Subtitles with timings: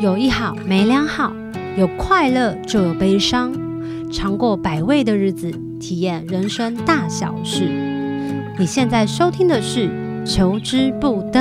[0.00, 1.32] 有一好没两好，
[1.76, 3.52] 有快乐就有悲伤，
[4.12, 5.50] 尝过百味的日子，
[5.80, 7.64] 体验人生大小事。
[8.56, 9.88] 你现在收听的是
[10.24, 11.40] 《求之不得》。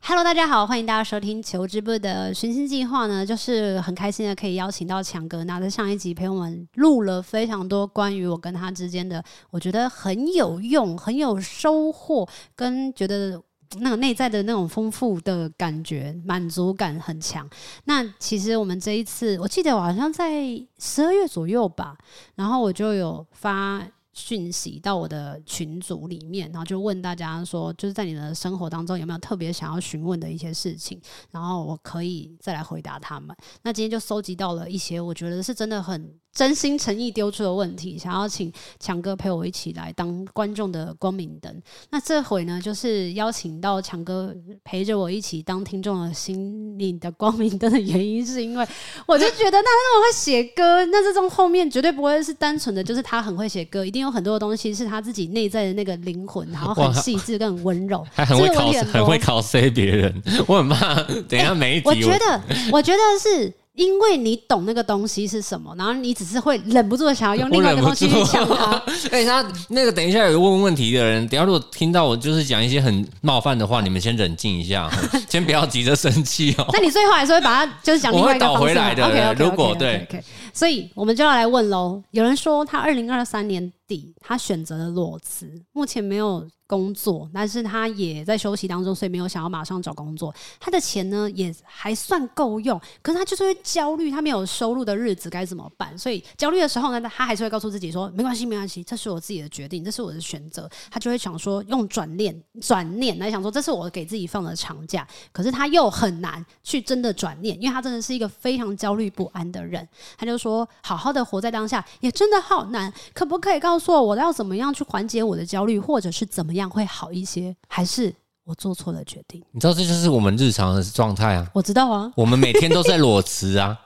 [0.00, 13.40] Hello，大家好，欢迎大家收听《求之不得》寻星计划呢，就是很开心的可以邀请到强哥，拿着上一集陪我们录了非常多关于我跟他之间的，我觉得很有用、很有收获，跟觉得。
[13.78, 17.48] 那个内在的那种丰富的感觉，满足感很强。
[17.84, 20.44] 那其实我们这一次，我记得我好像在
[20.78, 21.96] 十二月左右吧，
[22.34, 33.34] 然后我就有发讯息到我的群组里面，然后就问大家说，就是在你的生活当中有没有特别想要询问的一些事情，然后我可以再来回答他们。
[33.62, 36.14] 那今天就搜集到了一些，我觉得是真的很。
[36.34, 38.50] 真心诚意丢出的问题，想要请
[38.80, 41.62] 强哥陪我一起来当观众的光明灯。
[41.90, 48.66] 那这回呢，就是邀请到强哥陪着我一起当听众的心灵的光明灯的原因，是因为
[49.06, 60.22] 我就觉得他那么会写歌，那这种后面绝对不会是单纯的，就是他很会写歌，一定有很多的东西是他自己内在的那个灵魂， 然后很细致、跟很温柔， 还很会考，很会考 C 别人。
[60.48, 60.94] 我很怕
[61.28, 63.52] 等一下每一集，我觉得，我觉得是。
[63.74, 68.82] 因为你懂那个东西是什么，然后你只是会忍不住的想要用另外一个东西去抢它。
[69.10, 74.90] 哎，他那个等一下有问问题的人，等一下如果听到我就是讲一些很冒犯的话，你们先冷静一下，
[75.28, 76.66] 先不要急着生气哦。
[76.72, 78.60] 那你最后还是会把它就是讲另外一个方式。
[78.60, 79.34] 我会倒回来的。
[79.34, 80.06] 如果对
[80.52, 82.02] 所以我们就要来问喽。
[82.10, 86.48] 有人说他二零二三年底他选择了裸辞，目前没有。
[86.64, 90.34] 工作，但是他也在休息当中，所以没有想要马上找工作。
[90.58, 95.98] 他的钱呢也还算够用，可是他就是会焦虑，他没有收入的日子该怎么办？
[95.98, 105.06] 所以焦虑的时候呢，他还是会告诉自己说：“没关系，没关系，这是我自己的决定，这是我的选择。”他就会想说，用转念、转念来想说，这是我给自己放的长假。
[105.30, 109.86] 可是他又很难去真的转念，因为他真的是一个非常焦虑不安的人。
[110.16, 112.90] 他就说：“好好的活在当下，也真的好难。
[113.12, 119.42] 可不可以告诉我，我要怎么样去缓解我的焦虑，或者是怎么样？”会好一些，还是我做错了决定？
[119.52, 121.46] 你知道这就是我们日常的状态啊！
[121.52, 123.78] 我知道啊，我们每天都在裸辞啊，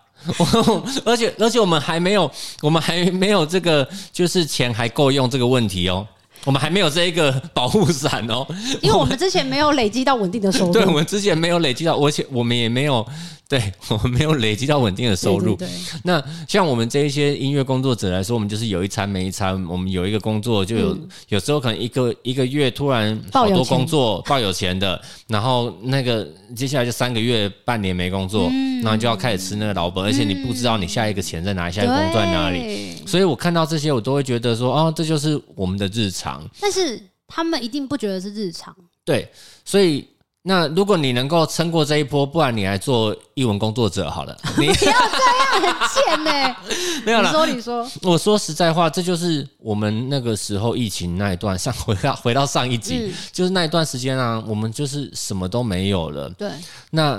[1.05, 2.31] 而且而且我们还没有，
[2.63, 6.07] 我们还没有这个，就是钱还够用这个问题哦。
[6.47, 8.47] 我们还没有这一个保护伞哦，
[8.81, 10.73] 因为我们之前没有累积到稳定的收入。
[10.73, 13.05] 对，我们之前没有累积到，而且我们也没有。
[13.49, 15.57] 对， 我们没有累积到稳定的收入。
[16.03, 19.65] 那像我们这一些音乐工作者来说，我们就是有一餐没一餐。
[19.69, 26.27] 我们有一个工作，就有、嗯、有时候可能一个一个月突然好多工作，抱有钱的，然后那个
[26.57, 32.97] 接下来就三个月、半年没工作，嗯、然后就要开始吃那个老本，而且你不知道你下一个钱在哪里，下一个工作在哪里。
[33.07, 36.36] 所以我看到这些，我都会觉得说，哦，这就是我们的日常。
[36.61, 38.75] 但是他们一定不觉得是日常。
[39.05, 39.31] 对，
[39.65, 40.09] 所以。
[40.49, 44.39] 那如果你能够撑过这一波，不然你来做译文工作者好了。
[44.57, 46.57] 你不要这样，很贱呢。
[47.05, 47.91] 没有了，你说你说。
[48.03, 56.31] 我说实在话，这就是我们那个时候疫情那一段，上 回到回到上一集，嗯、就是那一段时间啊，我们就是什么都没有了。
[56.31, 56.49] 对。
[56.91, 57.17] 那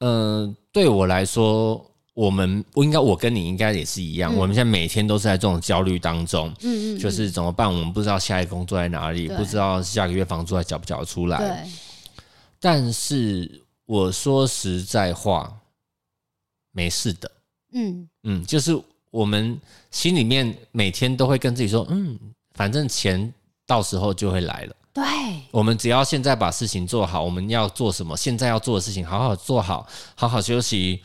[0.00, 0.10] 嗯、
[0.48, 1.80] 呃，对我来说，
[2.14, 6.48] 我们我应该我跟你应该也是一样，嗯、我们现在每天都是在这种焦虑当中。
[6.60, 6.98] 嗯，嗯嗯。
[6.98, 7.68] 就是怎么办？
[7.68, 11.38] 我们不知道下一个工作在哪里，不知道下个月房租还缴不缴得出来。
[11.38, 11.72] 对。
[12.60, 15.52] 但是我说实在话，
[16.70, 17.30] 没事的。
[17.72, 18.80] 嗯嗯，就是
[19.10, 19.60] 我们
[19.90, 22.16] 心里面每天都会跟自己说，嗯，
[22.52, 23.34] 反正钱
[23.66, 24.76] 到时候就会来了。
[24.92, 25.02] 对，
[25.50, 31.02] 我们只要现在把事情做好，我们要做什么，现在要做的事情好好做好，好好休息。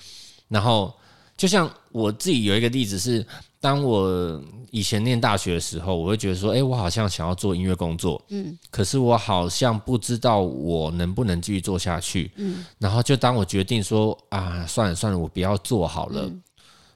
[0.48, 0.92] 然后，
[1.39, 3.25] 就像我自己有一个例子是。
[3.61, 4.41] 当我
[4.72, 16.41] 以前念大学的时候，我会觉得说，哎，我好像想要做音乐工作，嗯，可是我好像不知道我能不能继续做下去，嗯，然后就当我决定说，啊，算了算了，我不要做好了，嗯，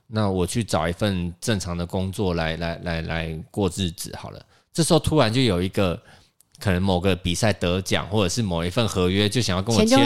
[0.08, 4.42] 那我去找一份正常的工作来来来来过日子好了。
[4.72, 6.02] 这时候突然就有一个。
[6.64, 10.00] 可能某个比赛得奖，或者是某一份合约，就想要跟我签。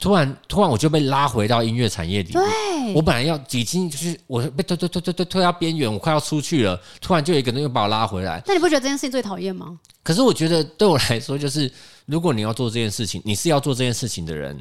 [0.00, 2.32] 突然，突然我就被拉回到音乐产业里。
[2.32, 2.42] 对，
[2.92, 6.76] 我本来要已经就是我被推推推推推推到边缘，我快要出去了。
[7.00, 8.42] 突然就有一个人又把我拉回来。
[8.44, 9.78] 那你不觉得这件事情最讨厌吗？
[10.02, 11.70] 可是我觉得对我来说，就是
[12.06, 14.60] 如果你要做这件事情，你是要做这件事情的人，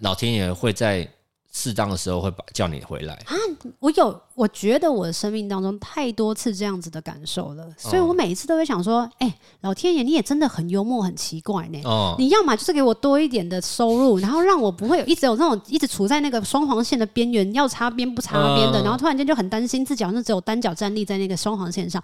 [0.00, 1.08] 老天爷会在。
[1.56, 3.34] 适当的时候会把叫你回来啊！
[3.78, 11.80] 我有，我觉得我的生命当中太多次这样子的感受了，所以我每一次都会想说：哎、欸，老天爷，你也真的很幽默，很奇怪呢。
[11.84, 22.02] 哦，你要么就是给我多一点的收入，然后让我不会有一直有那种一直处在那个双黄线的边缘，要擦边不擦边的，然后突然间就很担心自己好像只有单脚站立在那个双黄线上，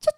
[0.00, 0.08] 就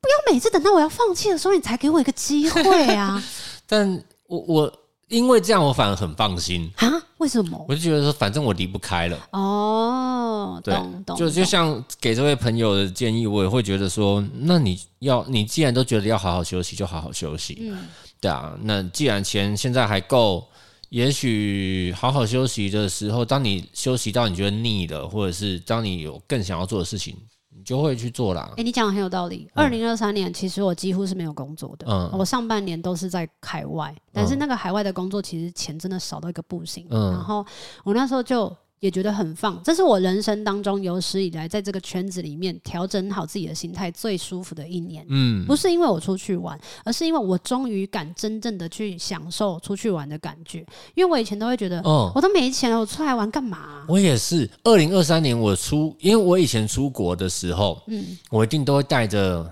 [0.00, 3.22] 不要每次等到我要放弃的时候，你才给我一个机会啊！
[3.68, 4.72] 但我我。
[5.08, 6.90] 因为这样我反而很放心啊？
[7.18, 7.64] 为什么？
[7.68, 9.18] 我就觉得说，反正我离不开了。
[9.32, 10.74] 哦，对。
[11.16, 17.56] 就就像给这位朋友的建议，我也会觉得说，那你要你既然都觉得要好好休息，就好好休息。
[17.60, 17.86] 嗯，
[18.20, 18.54] 对啊。
[18.62, 20.46] 那既然钱现在还够，
[20.90, 27.16] 也许好好休息的时候，当你休息到你觉得腻了，或者是当你有更想要做的事情。
[27.64, 28.48] 就会去做啦。
[28.52, 29.48] 哎、欸，你讲的很有道理。
[29.54, 36.86] 二零二三年其实我几乎是没有工作的，嗯，我上半年都是在海外，但是那个海外的工作其实钱真的少到一个不行。
[36.90, 37.44] 嗯，然后
[37.84, 38.54] 我那时候就。
[38.80, 45.04] 也觉得很放，这是我人生当中有史以来在这个圈子里面调整好自己的心态最舒服的一年。
[45.08, 50.58] 嗯，不是因为我出去玩，而是因为我终于敢真正的去享受出去玩的感觉。
[50.94, 53.84] 因为我以前都会觉得，哦，我都没钱了，我出来玩干嘛啊？
[53.88, 59.50] 我也是，二零二三年我出，因为我以前出国的时候，嗯，我一定都会带着。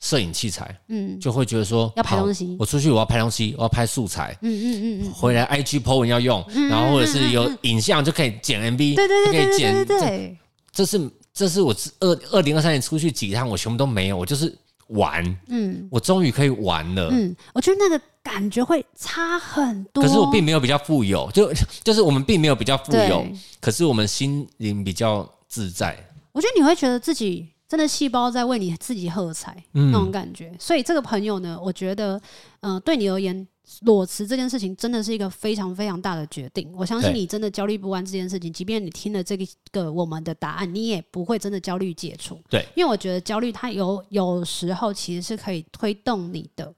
[0.00, 10.36] 摄影器材，嗯，就会觉得说要拍东西，我出去我要拍东西，我要拍素材，嗯嗯嗯嗯，回来 IG po 文要用，然后或者是有影像就可以剪 MV，对对对，可以剪，对，
[10.70, 14.54] 这是这是我二二零二三年出去几趟，我全部都没有，我就是
[14.88, 21.50] 玩，嗯，我终于可以玩了，嗯，我觉得那个感觉会差很多，可是我并没有比较富有，就
[21.82, 23.26] 就是我们并没有比较富有，
[23.60, 25.96] 可是我们心灵比较自在，
[26.32, 27.48] 我觉得你会觉得自己。
[27.68, 30.54] 真的细胞在为你自己喝彩，嗯、那种感觉。
[30.58, 32.16] 所以这个朋友呢，我觉得，
[32.60, 33.46] 嗯、呃，对你而言，
[33.82, 36.72] 裸辞这件事情真的是一个非常非常大的决定。
[36.76, 42.40] 我相信你真的焦虑不安这件事情，即便你听了这个个我们的答案，你也不会真的焦虑解除。
[42.48, 46.72] 对，因为我觉得焦虑它有有时候其实是可以推动你的。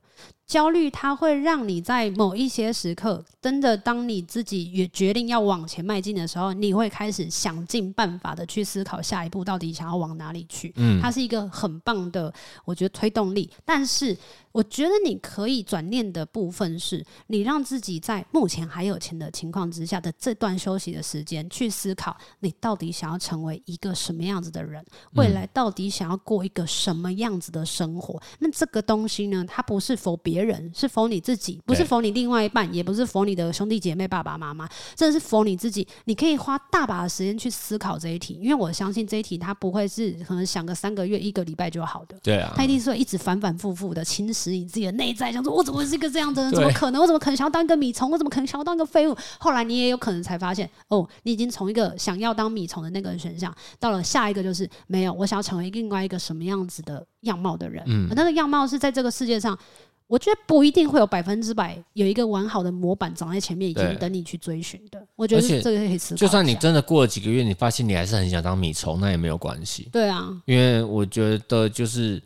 [0.49, 10.73] 焦虑，它会让你在某一些时刻，真的当你自己也决定要往前迈进的时候，你会开始想尽办法的去思考下一步到底想要往哪里去。
[10.77, 12.33] 嗯，它是一个很棒的，
[12.65, 13.51] 我觉得推动力。
[13.63, 14.17] 但是，
[14.53, 24.85] 我觉得你可以转念的部分是，你让自己在目前还有钱的情况之下的这段休息的时间，去思考你到底想要成为一个什么样子的人，
[25.15, 28.21] 未来到底想要过一个什么样子的生活。
[28.39, 35.87] 那这个东西呢，它不是 for 别人，是 for 你自己，不是 for 你另外一半，也不是 for 你的兄弟姐妹、爸爸妈妈，这是 for 你自己。
[36.05, 42.19] 你可以花大把的时间去思考这一题，因为我相信这一题它不会是可能想个三个月、一个礼拜就好的。
[42.23, 46.53] 对啊，它一定是会一直反反复复的侵蚀你自己的内在，想说我怎么是一个这样的人？
[46.53, 47.01] 怎么可能？
[47.01, 48.11] 我怎么可能想要当一个米虫？
[48.11, 49.17] 我怎么可能想要当一个废物？
[49.39, 57.83] 后来你也有可能才发现，哦，你已经从一个想要当米虫的那个选项，到了下一个就是没有，我想要成为另外一个什么样子的样貌的人。
[57.87, 59.59] 嗯，那个样貌是在这个世界上。
[60.07, 65.07] 我觉得不一定会有百分之百有一个完好的模板长在前面，已经等你去追寻的。
[65.15, 66.17] 我觉得这个可以思考。
[66.17, 69.91] 就算你真的过了几个月，你发现你还是很想当米虫，那也没有关系。
[69.93, 72.23] 对啊，因为我觉得就是，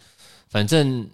[0.48, 1.04] 反正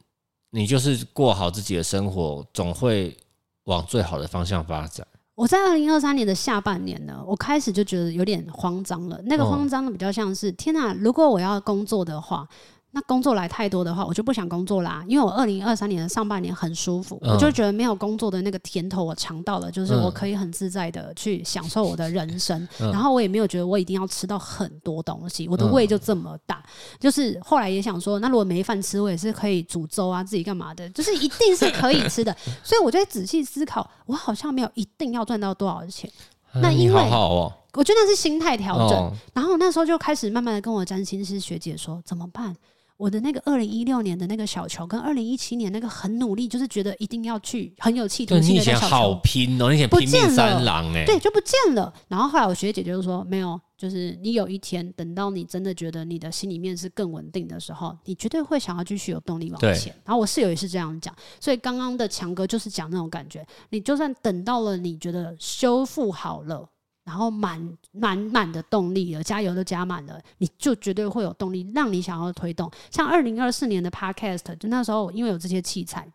[0.51, 3.17] 你就是过好自己的生活，总会
[3.65, 5.07] 往最好的方向发展。
[5.35, 9.21] 我在二零二三年的下半年呢，我开始就觉得有点慌张了。
[9.27, 12.49] 那个慌张的比较像是，天哪，如果我要工作的话。
[12.91, 15.05] 那工作来太多的话，我就不想工作啦。
[15.07, 22.67] 因为我二零二三年的上半年很舒服，嗯、我就觉得没有工作的那个甜头我尝到了，就是我可以很自在的去享受我的人生。
[22.81, 26.57] 嗯、然后我也没有觉得我一定要吃到很多东西，我的胃就这么大。
[26.57, 32.35] 嗯、就是后来也想说，那如果没饭吃，我也是可以煮粥啊，自己干嘛的，就是一定是可以吃的。
[32.65, 36.11] 所以我就在仔细思考，我好像没有一定要赚到多少钱。
[36.55, 37.03] 嗯、那因为
[37.75, 38.99] 我觉得那是心态调整。
[38.99, 42.57] 哦、然后那时候就开始慢慢的跟我占星师学姐说，怎么办？
[42.99, 51.91] 我的那个二零一六年的那个小球，跟二零一七年那个很努力，就是觉得一定要去很有企图心的小球，你以前好拼哦，你以前拼命三郎哎，对，就不见了。
[52.09, 59.95] 然后后来我学姐就是说，没有，就是你有一天等到你真的觉得你的心里面是更稳定的时候，你绝对会想要继续有动力往前。
[60.05, 66.69] 然后我室友也是这样讲，所以刚刚的强哥就是讲那种感觉，你就算等到了你觉得修复好了。
[67.09, 67.59] 然后满
[67.93, 72.71] 满满的动力了，加油都加满了，你就绝对会有动力，让你想要推动。
[72.91, 76.07] 像二零二四年的 Podcast，就那时候因为有这些器材。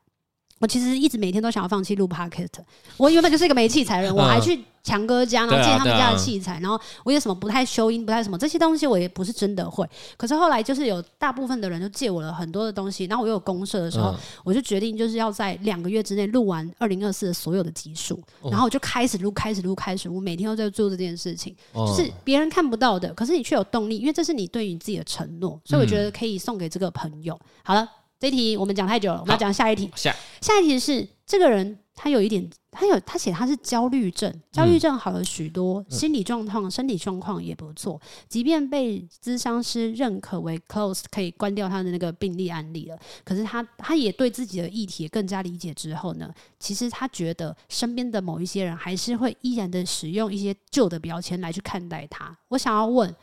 [0.63, 2.48] 我其实一直每天都想要放弃录 Podcast，
[2.96, 9.86] 我原本就是一个没器材的人，我还去强哥家，然后借他们家的器材，然后我有什么不太修音，不太什么这些东西，我也不是真的会。
[10.15, 14.15] 可是后来就是有大部分的人就借我了很多的东西，然后我有公社的时候，
[14.46, 27.38] 我就决定就是要在两个月之内录完二零二四的所有的集数，然后我就开始录，开始录，开始录，每天都在做这件事情，就是别人看不到的，可是你却有动力，因为这是你对于你自己的承诺，所以我觉得可以送给这个朋友。
[27.63, 27.86] 好了。
[28.24, 29.92] 这一题我们讲太久了，我们要讲下一题。
[29.98, 38.00] 下下一题是这个人他有一点，他有他写他是焦虑症，焦虑症好了许多，嗯、心理状况、身体状况也不错。
[38.30, 52.34] 即便被咨商师认可为 close，可以关掉他的那个病例案例了，可是他他也对自己的议题更加理解之后呢，其实他觉得身边的某一些人还是会依然的使用一些旧的标签来去看待他。
[52.48, 53.13] 我想要问，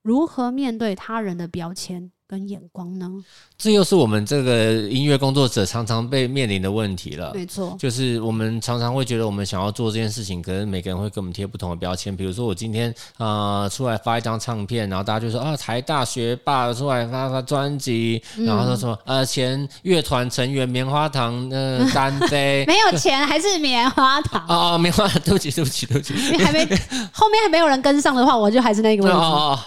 [0.00, 2.10] 如何面对他人的标签？
[2.28, 3.08] 跟眼光呢？
[3.56, 7.32] 这又是我们这个音乐工作者常常被面临的问题了。
[7.34, 12.14] 没错，就是我们常常会觉得我们想要做这件事情，可能每个人会给我们贴不同的标签。
[12.14, 24.78] 比如说，我今天啊、呃、出来发一张唱片，然后大家就说啊，台大学霸出来发发专辑，嗯、然后说什么呃前乐团成员棉花糖呃 单飞，没有钱还是棉花糖啊、哦？
[24.78, 26.12] 棉花糖，对不起对不起对不起，
[26.44, 26.64] 还没
[27.10, 29.18] 后面还没有人跟上的话，我就还是那个问题。
[29.18, 29.58] 哦哦哦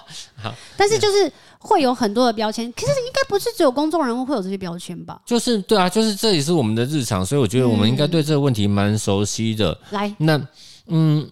[0.43, 1.31] 好，但是就是。
[1.63, 5.21] 会有很多的标签，可是应该不是只有公众人物会有这些标签吧？
[5.25, 9.71] 就是对啊，就是这也是我们的日常，所以我觉得我们应该对这个问题蛮熟悉的。
[9.71, 10.47] 嗯、来，那
[10.87, 11.29] 嗯，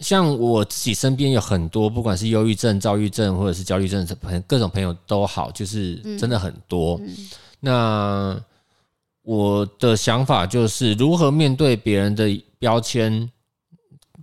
[0.00, 6.98] 像我自己身边有很多，不管是忧郁症、躁郁症或者是焦虑症，朋各种朋友都好，就是真的很多。
[6.98, 7.28] 嗯嗯、
[7.60, 8.40] 那
[9.22, 12.28] 我的想法就是，如何面对别人的
[12.58, 13.30] 标签，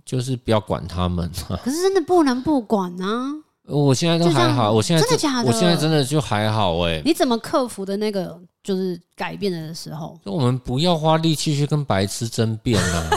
[0.04, 1.30] 就是不要管他们。
[1.64, 3.32] 可是真的不能不管啊！
[3.66, 5.48] 我现在都还好，我现在真的假的？
[5.48, 7.02] 我现在真的就还好哎。
[7.04, 10.18] 你怎么克服的那个就是改变的时候？
[10.24, 13.10] 我们不要花力气去跟白痴争辩啊！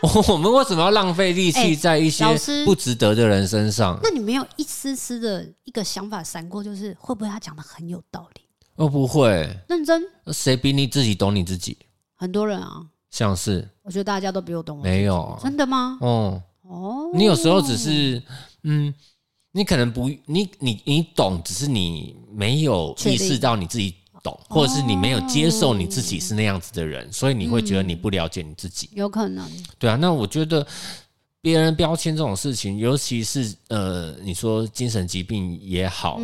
[0.28, 2.24] 我们为什么要浪费力气在一些
[2.64, 3.98] 不值得的人身上？
[4.02, 8.40] 那你没有一丝丝的一个想法闪过，就是会不会他讲的很有道理？
[8.76, 10.02] 哦，不会，认真。
[10.32, 11.76] 谁比你自己懂你自己？
[12.14, 12.80] 很多人啊，
[13.10, 14.82] 像是我觉得大家都比我懂我。
[14.82, 15.98] 没有，真的吗？
[16.00, 18.22] 哦哦，你有时候只是
[18.62, 18.94] 嗯。
[19.52, 28.88] 你可能不，你你你懂，只是你没有意识到你自己懂，或者是你没有接受你自己是那样子的人，所以你会觉得你不了解你自己。
[28.92, 29.44] 有可能。
[29.78, 30.64] 对啊，那我觉得
[31.40, 36.20] 别人标签这种事情，尤其是呃，你说精神疾病也好，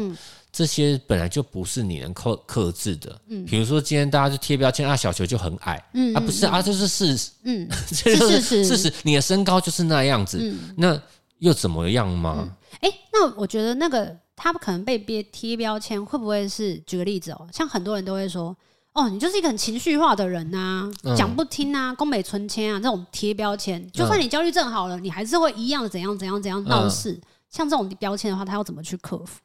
[0.52, 3.21] 这些本来就不是你能克克制的。
[3.28, 11.00] 嗯，比如说今天大家就贴标签啊，小球就很矮，嗯，啊不是啊，这是事实，嗯， 这就是事实，你的身高就是那样子，那
[11.38, 12.57] 又怎么样吗？
[12.81, 17.49] 哎，那我觉得那个他可能被别贴标签，会不会是举个例子哦？
[17.52, 18.55] 像很多人都会说，
[18.93, 27.12] 哦，你就是一个很情绪化的人呐、啊，嗯、讲不听啊，宫北纯千啊，这种贴标签，就算你焦虑症好了，嗯、你还是会一样怎样怎样怎样闹事。
[27.12, 29.40] 嗯、像这种标签的话，他要怎么去克服？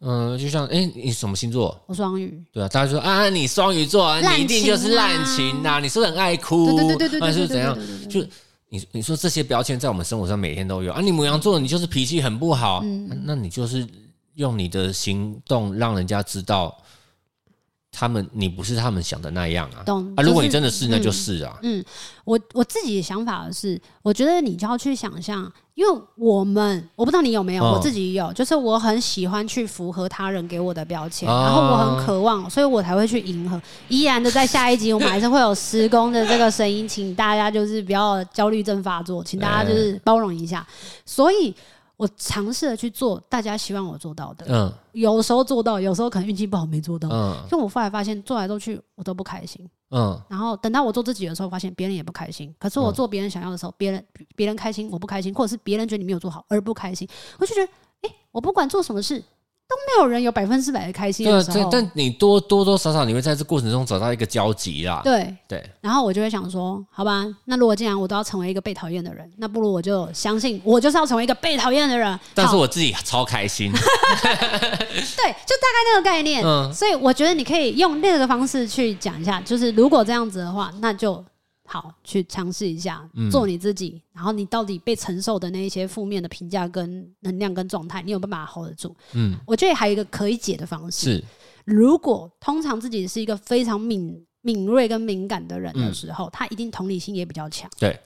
[0.00, 1.78] 嗯，就像哎，你什么星座？
[1.86, 2.42] 我双鱼。
[2.52, 6.66] 对啊，大家说啊，你双鱼座，啊，你一定就是滥情呐、啊，你是不是很爱哭？
[6.66, 7.76] 对对对对对，还是怎样？
[8.08, 8.24] 就。
[8.72, 11.00] 你你说这些标签在我们生活上每天都有啊！
[11.02, 13.86] 你母羊座，你就是脾气很不好，嗯，那你就是
[14.36, 16.74] 用你的行动让人家知道，
[17.90, 19.84] 他们你不是他们想的那样啊。
[19.84, 20.22] 懂啊？
[20.22, 21.58] 如果你真的是，那就是啊。
[21.62, 21.84] 嗯，
[22.24, 25.52] 我我自己的想法是，我觉得你就要去想象。
[25.74, 33.60] 因为我们我不知道你有没有，我自己有，就是我很喜欢去符合他人给我的标签，然后我很渴望，所以我才会去迎合。
[33.88, 40.66] 依然的，在下一集我们还是会有施工的这个声音，请大家就是不要焦虑症发作，请大家就是包容一下。
[41.06, 41.54] 所以
[42.02, 49.64] 我尝试的去做大家希望我做到的，嗯，有时候做到，有时候可能运气不好没做到，嗯，因为我后来发现做来做去我都不开心。
[49.90, 52.52] 嗯，然后等到我做自己的时候，发现别人也不开心。
[52.58, 54.04] 可是我做别人想要的时候，别人
[54.34, 59.22] 别人开心，我不开心，或者是别人觉得你没有做好而不开心，我就觉得，哎，我不管做什么事。
[59.72, 61.70] 都没有人有百分之百的开心的时候。
[61.70, 65.00] 对，但你多多多少少你会在这过程中找到一个交集啦。
[65.02, 65.64] 对对。
[65.80, 72.18] 然后我就会想说，好吧，那如果既然我都要成为一个被讨厌的人，那不如我就相信我就是要成为一个被讨厌的人。
[72.34, 73.72] 但是我自己超开心。
[73.72, 73.80] 对，
[75.46, 76.44] 就大概那个概念。
[76.44, 76.72] 嗯。
[76.72, 81.24] 所以我觉得你可以用那个方式去讲一下，就是如果这样子的话，那就。
[81.72, 88.94] 好，去尝试一下做你自己，嗯、然后你到底被承受的那一些负面的评价跟能量跟状态，你有办法 hold 得住？
[89.14, 91.24] 嗯，我觉得还有一个可以解的方式是，
[91.64, 97.70] 如果通常自己是一个非常敏敏锐跟敏感的人的时候，嗯、他一定同理心也比较强。
[97.78, 97.98] 对。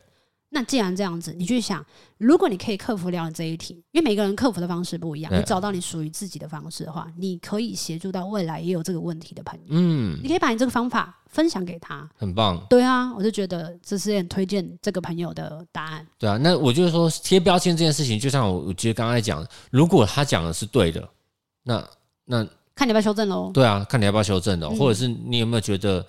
[0.49, 1.85] 那既然这样子，你去想，
[2.19, 9.67] 如果你可以克服掉这一题，因为每个人克服的方式不一样，你找到你属于自己的方式的话，你可以协助到未来也有这个问题的朋友。
[9.71, 12.65] 嗯，你可以把你这个方法分享给他，很棒。
[12.71, 16.07] 对啊，我就觉得这是很推荐这个朋友的答案。
[16.17, 21.07] 对啊，那我就是说贴标签这件事情，就像我我觉得刚才讲，如果他讲的是对的，
[21.65, 21.85] 那
[22.25, 23.50] 那看你要不要修正喽。
[23.53, 26.07] 对啊，看你要不要修正喽，或者是你有没有觉得？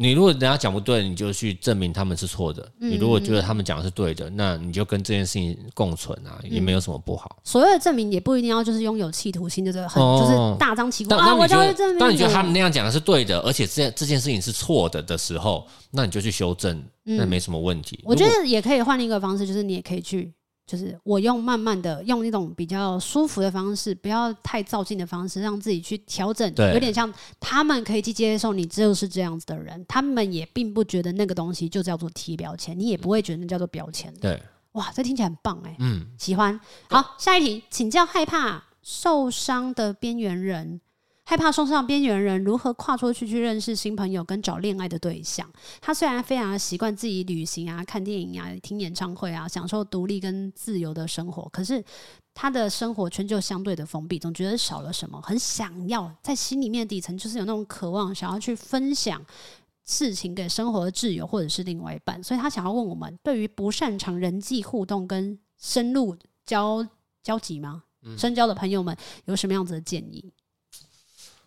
[0.00, 2.62] 你如果人家讲不对，你就去证明他们是错的。
[2.80, 7.40] 嗯、你如果觉得他们讲的是对的，那你就跟这件事情共存啊，也没有什么不好。
[7.42, 11.34] 所谓的证明也不一定要就是拥有企图心，就是很、哦、就是大张旗鼓啊。
[11.34, 11.98] 我就会证明。
[11.98, 17.98] 当你觉得他们那样讲的是对的，而且这这件事情是错的的时候，那你就去修正，那没什么问题。
[18.04, 20.32] 我觉得也可以换另一个方式，就是你也可以去。
[20.68, 27.10] 就是我用慢慢的用一种比较舒服的方式，不要太躁进的方式，让自己去调整，有点像
[27.40, 34.12] 他们可以去接受你就是这样子的人，他们也并不觉得那个东西就叫做贴标签，你也不会觉得那叫做标签。
[34.20, 34.38] 对，
[34.72, 36.60] 哇，这听起来很棒哎，嗯，喜欢。
[36.90, 40.80] 好，下一题，请教害怕受伤的边缘人。
[41.28, 45.46] 害怕送上边缘人如何跨出去去认识新朋友跟找恋爱的对象？
[45.78, 51.84] 他虽然非常的习惯自己旅行啊、看电影啊、听演唱会啊，享受独立跟自由的生活，可是
[52.32, 59.22] 他的生活圈就相对的封闭，总觉得少了什么，很想要在心里面底层就是有那种渴望，想要去分享
[59.84, 66.16] 事情给生活的挚友或者是另外一半，所以他想要问我们，对于不擅长人际互动跟深入
[66.46, 66.88] 交
[67.22, 67.82] 交集吗？
[68.16, 70.32] 深交的朋友们有什么样子的建议？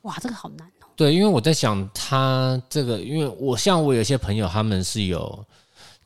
[0.02, 0.88] 哇，这个好难哦。
[0.96, 5.46] 对，因为我在想他这个，因为我像我有些朋友，他们是有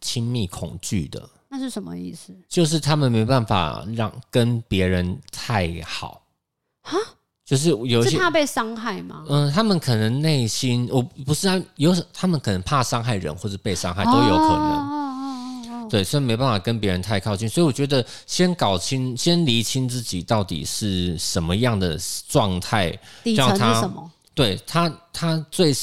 [0.02, 1.30] 亲密恐惧的。
[1.48, 2.34] 那是什么意思？
[2.50, 6.22] 就是他们没办法让跟别人太好
[6.82, 6.92] 啊，
[7.46, 9.24] 就是有些是怕被伤害吗？
[9.30, 14.90] 嗯，他们可能内心，我不是他有，他们可能怕伤害人或者被伤害都有可能。
[14.90, 15.02] 哦
[15.90, 22.98] 对，所以没办法跟别人太靠近，所以我觉得先搞清、先厘清自己到底是什么样的状态，
[23.36, 23.90] 让他
[24.34, 25.74] 对他他最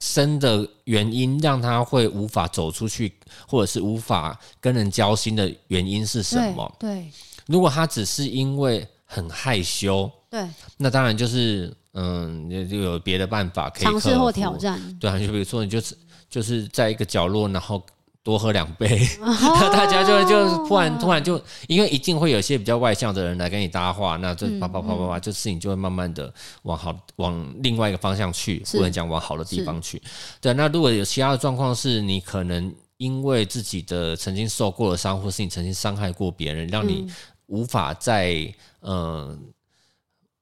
[0.00, 3.12] 深的原因，让他会无法走出去，
[3.46, 6.76] 或者是无法跟人交心的原因是什么？
[6.78, 7.12] 对，对
[7.46, 14.80] 如果他只是因为很害羞，对，那当然就是嗯，就有别的办法可以尝试或挑战。
[15.00, 15.96] 对啊，就比如说你就是
[16.28, 17.82] 就是在一个角落，然后。
[18.28, 26.30] 多喝两杯， 那大家就就突然突然就，因为一定会有些比较外向的人来跟你搭话，那这啪啪啪啪啪，这事情就会慢慢的
[26.64, 30.02] 往好往另外一个方向去，不能讲往好的地方去。
[30.42, 37.10] 对，那如果有其他的状况，是你可能因为自己的曾经受过的伤，或是你曾经伤害过别人，让你
[37.46, 38.34] 无法在
[38.80, 39.38] 嗯、呃、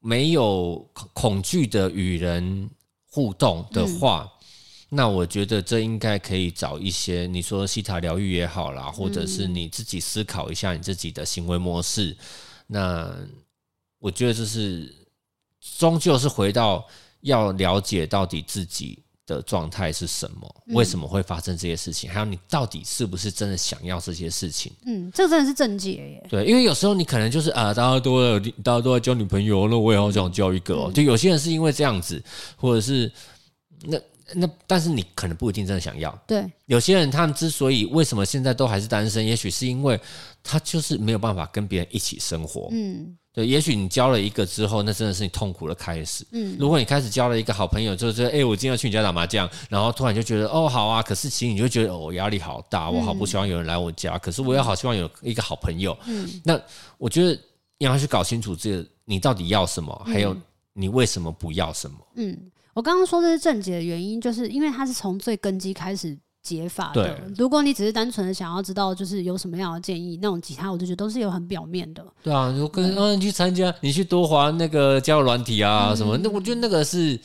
[0.01, 2.69] 没有恐惧的与人
[3.09, 4.29] 互动的话。
[4.89, 12.11] 那我觉得这应该可以找一些，你说西塔疗愈也好啦，或者是你自己思考一下你自己的行为模式。
[12.11, 12.17] 嗯、
[12.69, 13.17] 那
[13.99, 14.95] 我觉得这是
[15.77, 16.87] 终究是回到
[17.23, 24.73] 要了解到底自己的状态是什么，嗯、为什么会发生这些事情，还有你到底是不是真的想要这些事情。
[24.85, 26.27] 嗯，这真的是正解耶。
[26.31, 30.85] 对，因为有时候你可能就是啊，大家都在大家都在交女朋友，那我也好想交一个哦。
[30.87, 32.23] 嗯、就有些人是因为这样子，
[32.57, 33.11] 或者是
[33.83, 33.99] 那。
[34.35, 36.11] 那但是你可能不一定真的想要。
[36.27, 39.99] 对，有些人他们之所以为什么现在都还是单身，也许是因为
[40.43, 42.69] 他就是没有办法跟别人一起生活。
[42.73, 46.27] 嗯，对，也许你交了一个之后，那真的是你痛苦的开始。
[46.33, 55.97] 嗯，如果你开始交了一个好朋友，就是哎、欸，我今天要去你家打麻将，然后突然就觉得哦好啊，可是其实你就觉得哦，我压力好大，我好不希望有人来我家，可是我也好希望有一个好朋友。
[56.07, 56.61] 嗯，那
[56.99, 57.39] 我觉得
[57.79, 60.37] 你要去搞清楚这个你到底要什么，还有
[60.73, 61.97] 你为什么不要什么。
[62.17, 62.37] 嗯。
[62.77, 67.19] 我刚刚说这是正解的原因，就是因为它是从最根基开始解法的。
[67.39, 72.07] 如果你只是单纯的想要知道，就是有什么样的建议，那种其他我就觉得都是有很表面的。
[72.23, 77.19] 对啊，如果跟嗯、啊、你去参加，你去多滑那个交友软体啊什么，嗯、那我觉得那个是。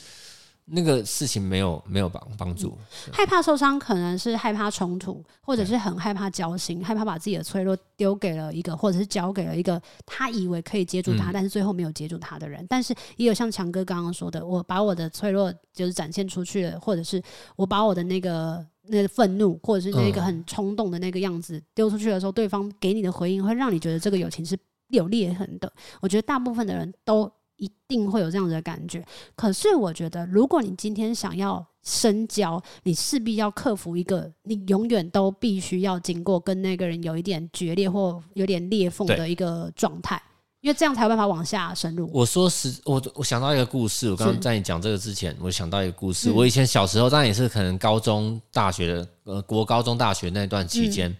[0.64, 2.78] 那个事情没有没有帮帮助，
[3.12, 12.64] 害怕受伤可能是害怕冲突，或者是很害怕交心，害怕把自己的脆弱丢给了一个，或者是交给了一个他以为可以接住他，嗯、但是最后没有接住他的人。
[12.68, 17.20] 但是也有像强哥刚刚说的，我把我的脆弱就是展现出去了，或者是
[17.56, 24.56] 我把我的那个那个愤怒，或者是那个很冲动的那个样子丢出去的时候，对方给你的回应会让你觉得这个友情是
[24.88, 25.70] 有裂痕的。
[26.00, 27.30] 我觉得大部分的人都。
[27.62, 40.20] 一定会有这样子的感觉，可是我觉得，如果你今天想要深交，你势必要克服一个你永远都必须要经过跟那个人有一点决裂或有点裂缝的一个状态，
[40.60, 42.10] 因为这样才有办法往下深入。
[42.12, 46.30] 我说实，我我想到一个故事，我刚刚在你讲这个之前，我想到一个故事。
[46.30, 51.16] 嗯、我以前小时候，当然也是可能高中、大学的，呃，国高中、大学那段期间，嗯、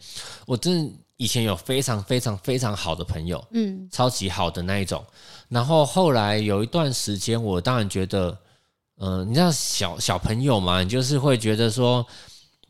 [0.47, 5.05] 我真的以前有非常非常非常好的朋友，嗯，超级好的那一种。
[5.53, 8.31] 然后后来有一段时间，我当然觉得，
[8.99, 12.07] 嗯、呃，你知道小小朋友嘛，你就是会觉得说，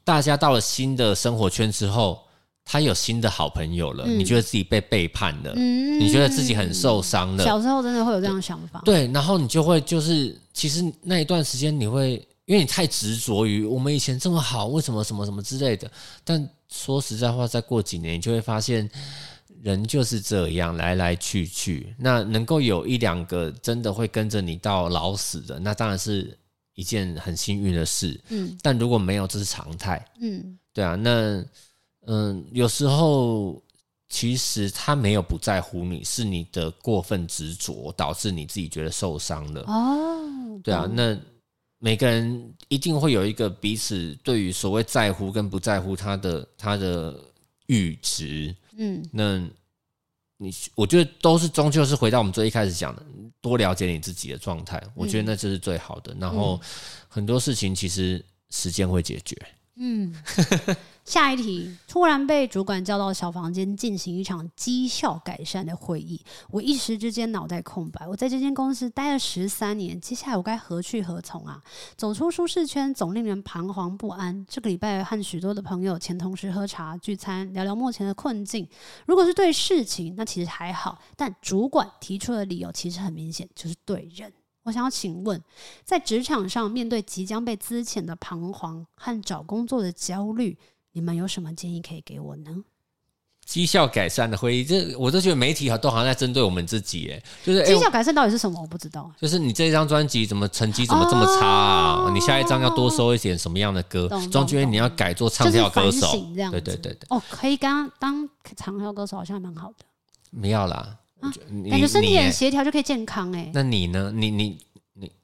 [0.02, 2.20] 大家到了新的生活圈之后，
[2.64, 7.44] 他有新的好朋友了，嗯、你觉得自己被背叛了，嗯、你觉得自己很受伤了。
[7.44, 8.82] 小时候真的会有这样的想法。
[8.84, 12.14] 对，然后你就会就是，其实那一段时间你会
[12.46, 15.88] 因为你太执着于我们以前这么好，为什么什么什么之类的。
[16.24, 18.90] 但说实在话，再过几年，你就会发现
[19.62, 21.94] 人就是这样来来去去。
[21.98, 26.36] 那能够有一两个真的会跟着你到老死的，那当然是
[26.74, 28.20] 一件很幸运的事。
[28.28, 30.04] 嗯，但如果没有，这是常态。
[30.20, 31.44] 嗯，对啊，那
[32.06, 33.62] 嗯，有时候。
[34.14, 39.62] 其实他没有不在乎你，是你的过分执着导致你自己觉得受伤了。
[39.62, 41.18] 哦，对啊，那
[41.78, 47.18] 每个人一定会有一个彼此对于所谓在乎跟不在乎他的他的
[47.68, 48.54] 阈值。
[48.76, 49.38] 嗯，那
[50.36, 53.02] 你我觉得都是终究是回到我们最一开始讲的，
[53.40, 56.14] 多了解你自己的状态，我觉得那就是最好的。
[56.18, 56.60] 然后
[57.08, 59.36] 很多事情其实时间会解决。
[59.76, 60.14] 嗯。
[61.04, 68.06] 下一题，突然被主管叫到小房间进行一场绩效改善的会议，我一时之间脑袋空白。
[68.06, 71.60] 我在这间公司待了十三年，接下来我该何去何从啊？
[71.96, 74.46] 走出舒适圈总令人彷徨不安。
[74.48, 78.68] 这个礼拜和许多的朋友、前同事喝茶聚餐，聊聊目前的困境。
[79.06, 84.32] 如果是对事情，那其实还好；但主管提出的理由其实很明显，就是对人。
[84.62, 85.42] 我想要请问，
[85.82, 90.56] 在职场上面对即将被资遣的彷徨和找工作的焦虑。
[90.92, 92.64] 你们有什么建议可以给我呢？
[93.44, 98.60] 绩效改善的会议，这我都觉得媒体都好像在针对我们自己，哎，就是绩效改善到底是什么？
[98.60, 99.10] 我不知道。
[99.20, 102.04] 就是你这张专辑怎么成绩怎么这么差啊？
[102.06, 104.08] 哦、你下一张要多收一点什么样的歌？
[104.30, 106.98] 中间你要改做唱跳歌手，对对对对。
[107.08, 109.84] 哦，可以刚刚当唱跳歌手好像还蛮好的。
[110.30, 111.32] 没要啦，啊、
[111.68, 113.50] 感觉身体很协调就可以健康哎。
[113.52, 114.12] 那你呢？
[114.14, 114.58] 你你。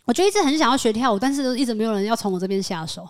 [0.08, 3.06] 我就一直很想要学跳舞，但是都一直没有人要从我这边下手。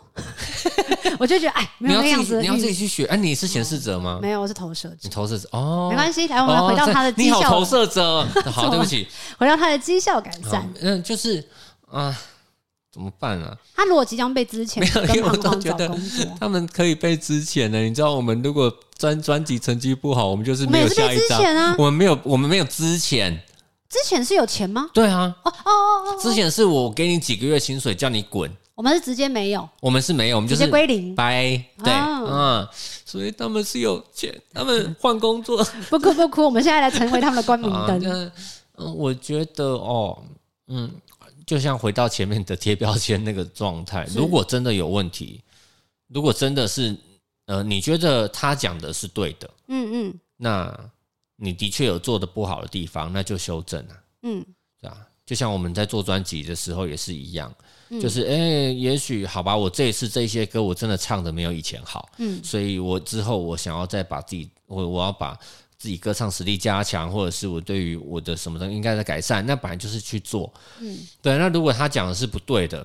[1.17, 3.05] 我就觉得，哎，没有那样子，你要自己去学。
[3.05, 4.19] 哎，你是显示者吗？
[4.21, 4.97] 没有，我是投射者。
[5.03, 6.27] 你投射者哦，没关系。
[6.27, 7.39] 来，我们回到他的绩效。
[7.39, 8.27] 你好，投射者。
[8.51, 9.07] 好，对不起。
[9.39, 10.69] 回到他的绩效改善。
[10.81, 11.47] 嗯，就是
[11.89, 12.13] 啊，
[12.93, 13.57] 怎么办啊？
[13.77, 15.89] 他如果即将被之前，没有，因为我都觉得
[16.41, 17.79] 他们可以被之前的。
[17.79, 21.77] 你知道，我们如果专专辑成绩不好，我们就是没有下一张。
[21.79, 23.39] 我们没有，我们没有资遣。
[23.89, 24.91] 之前是有钱吗？
[24.93, 28.51] 对啊，哦哦哦哦，之前是我给你几个月薪水，叫你滚。
[28.75, 31.15] 我们是直接没有，我们是没有，我们就是直接归零。
[31.15, 31.43] 拜，
[31.83, 32.69] 对，嗯，
[33.05, 35.65] 所以他们是有钱，他们换工作。
[35.91, 38.31] 不哭不哭，我们现在来成为他们的光明灯。
[38.77, 40.23] 嗯，我觉得哦，
[40.69, 40.89] 嗯，
[41.45, 45.43] 就像回到前面的贴标签那个状态，如果真的有问题，
[46.09, 46.95] 如果真的是
[47.47, 50.91] 呃，你觉得他讲的是对的，嗯嗯，那。
[51.41, 54.03] 你的确有做的不好的地方，那就修正啊。
[54.23, 54.45] 嗯，
[54.81, 57.55] 对啊，就像我们在做专辑的时候也是一样，
[57.91, 65.39] 嗯、就是哎、欸，也许好吧，我这一次这些歌我真的唱的没有以前好，嗯，所以我之后我想要再把自己，我我要把
[65.79, 71.39] 自己歌唱实力加强，或者是我对于我的什么东西应该在改善，那本来就是去做，嗯，对。
[71.39, 72.85] 那如果他讲的是不对的，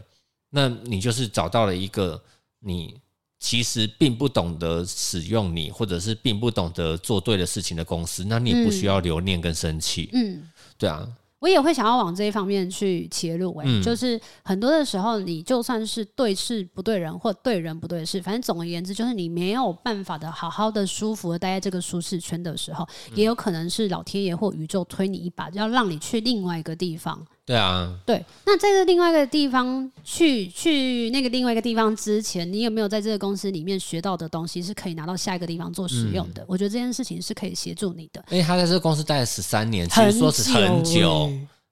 [0.52, 2.24] 那你就是找到了一个
[2.60, 2.96] 你。
[3.44, 10.10] 其实并不懂得使用你，或者是并不懂得做对的事情的公司，那你也不需要留念跟生气。
[10.14, 11.06] 嗯，对啊。
[11.40, 27.22] 我也会想要往这一方面去切入，欸，哎、嗯，就是很多的时候，你就算是对事不对人，或对人不对事，反正总而言之，就是你没有办法的好好的舒服的待在这个舒适圈的时候，嗯、也有可能是老天爷或宇宙推你一把，要让你去另外一个地方。
[27.46, 28.24] 对啊，对。
[28.46, 36.42] 那在这另外一个地方去去那个另外一个地方之前，你有没有在这个公司里面学到的东西是可以拿到下一个地方做使用的？
[36.44, 38.24] 嗯、我觉得这件事情是可以协助你的。
[38.30, 41.30] 因为他在这个公司待了十三年，其实说是很久。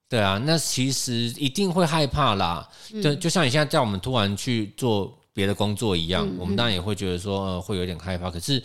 [0.09, 2.67] 对啊，那其实一定会害怕啦。
[3.01, 8.29] 就、嗯、就像你现在叫我们突然去做别的工作一样，嗯、我们当然也会觉得说、呃、会有点害怕。
[8.29, 8.61] 可是，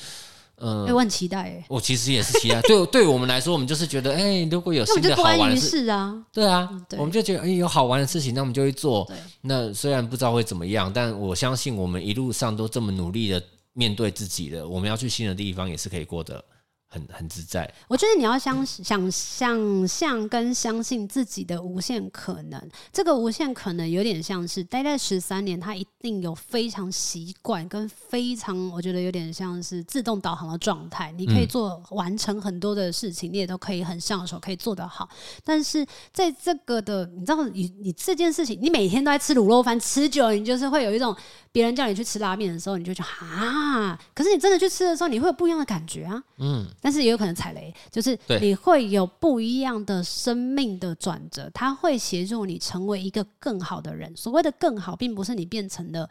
[0.59, 1.63] 嗯、呃，我很期待。
[1.69, 2.61] 我其实也是期待。
[2.63, 9.05] 对，对我们来说，我们就是觉得，哎、欸，如果有新的好玩的事啊，对啊，对我们就觉得，哎、欸，有好玩的事情，那我们就会做。
[9.07, 13.43] 对那虽然不知道会怎么样，但我相信我们一路上都这么努力的
[13.75, 16.43] 面对自己的，我们要去新的地方也是可以过的。
[16.89, 22.71] 很很自在，我觉得你要相想想象跟相信自己的无限可能。
[22.93, 31.13] 这个无限可能有点像是待在十三年，他一定有非常习惯跟非常，我觉得有点像是自动导航的状态。
[31.19, 35.09] 你可以做完成很多的事情，你也都可以很上手，可以做得好。
[35.45, 41.15] 但是在这个的，你知道，你你这件事情，你每天都在吃卤肉饭，吃久了，你就是会有一种
[41.51, 46.65] 别人叫你去吃拉面的时候，你就觉得啊，可是你真的去吃的时候，你会有不一样的感觉啊，嗯。
[46.87, 54.17] 但是也有可能踩雷，就是你会有不一样的生命的转折，它会协助你成为一个更好的人。
[54.17, 56.09] 所谓的更好，并不是你变成了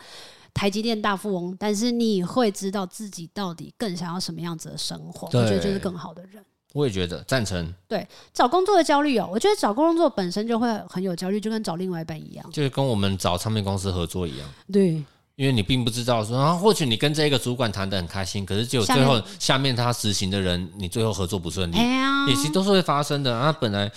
[0.53, 5.27] 台积电大富翁，但是你会知道自己到底更想要什么样子的生活。
[5.27, 6.43] 我觉得就是更好的人。
[6.73, 7.73] 我也觉得赞成。
[7.87, 14.49] 对，找工作的焦虑哦，我觉得找工作本身就会很有焦虑，就跟找另外一半一样，就是跟我们找唱片公司合作一样。
[14.73, 15.01] 对。
[15.35, 23.35] 因为你并不知道说，啊，或许你跟这个主管谈得很开心，可是只有最后下面他执行的人，你最后合作不顺利，也其实都是会发生的。
[23.35, 23.91] 啊，本来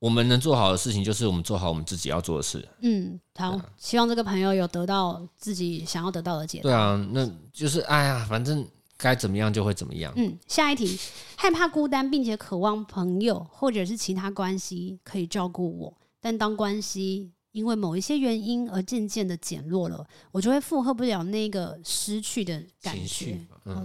[0.00, 2.68] 我们能做好的事情，就是我们做好我们自己要做的事。
[2.80, 6.62] 嗯，好，希望这个朋友有得到自己想要得到的解答。
[6.62, 8.66] 对啊，那就是哎呀，反正
[8.96, 10.12] 该怎么样就会怎么样。
[10.16, 10.98] 嗯，下一题，
[11.36, 17.30] 害怕孤单，并且渴望朋友或者是其他关系可以照顾我，但当关系。
[17.52, 23.38] 因为某一些原因而渐渐的减弱了，我就会负荷不了那个失去的感觉，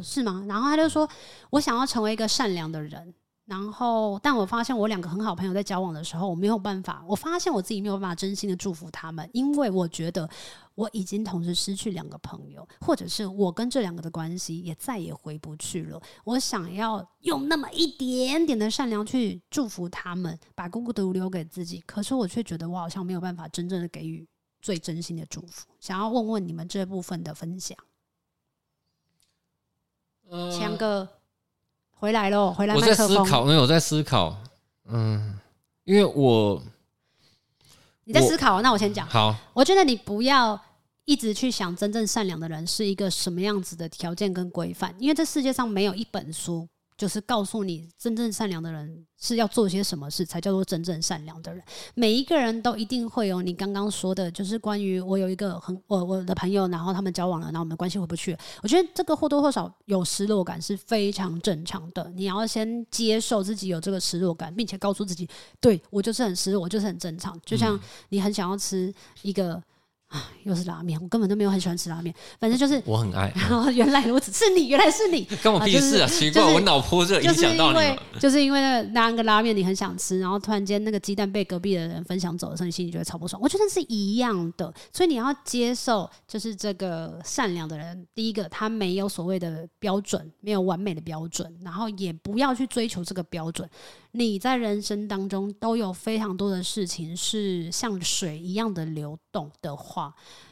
[0.03, 0.43] 是吗？
[0.47, 1.07] 然后他就说，
[1.51, 3.13] 我想要成为一个善良的人。
[3.47, 7.01] 然后，但我发现我两个很好朋友在交往的时候，我没有办法。
[7.07, 10.29] 我发现我自己没有办法真心的祝福他们，因为我觉得
[10.75, 16.01] 我已经同时失去两个朋友，或者是我跟这两个的关系也再也回不去了。
[16.25, 21.79] 我想要用那么一点点的善良去祝福他们，把孤独留给自己。
[21.87, 24.27] 可是我却觉得我好像没有办法真正的给予
[24.61, 25.65] 最真心的祝福。
[25.79, 27.77] 想要问问你们这部分的分享，
[30.51, 31.16] 强哥。
[31.99, 32.75] 回来了，回来。
[32.75, 34.37] 我在思考，没有我在思考。
[34.89, 35.37] 嗯，
[35.83, 36.61] 因为我
[38.05, 39.07] 你在思考，那我先讲。
[39.07, 40.59] 好，我觉得你不要
[41.05, 46.67] 一直去想真正善良的人是一个什么样子的条件跟规范，因为这世界上没有一本书。
[46.97, 51.63] 就是告诉你，真正善良的人是要做些什么事才叫做真正善良的人。
[51.93, 58.35] 每一个人都一定会有你刚刚说的，就是关于我有一个很我我的朋友，然后他们交往了，然后我们的关系回不去。
[58.63, 62.11] 我觉得这个或多或少有失落感是非常正常的。
[62.15, 65.29] 你要先接受自己有这个失落感，并且告诉自己，
[65.61, 67.39] 对，我就是很失落，我就是很正常。
[67.45, 67.79] 就像
[68.09, 69.61] 你很想要吃一个。
[70.07, 72.13] 啊，又是拉面，我根本都没有很喜欢吃拉面。
[72.39, 73.31] 反正就是我很爱。
[73.35, 76.07] 然后原来如此，是你，原来是你， 跟我屁事啊！
[76.07, 77.79] 奇怪，我脑波热影响到你。
[78.19, 83.41] 就是因为那个那个拉面你很想吃，然后突然间那个鸡蛋被隔壁的人分享走的时候，你心里觉得超不爽。
[83.41, 93.69] 我觉得是一样的，所以你要接受，就是这个善良的人，第一个他没有所谓的标准，没有完美的标准，然后也不要去追求这个标准。
[94.11, 99.96] 你在人生当中都有非常多的事情是像水一样的流动的话，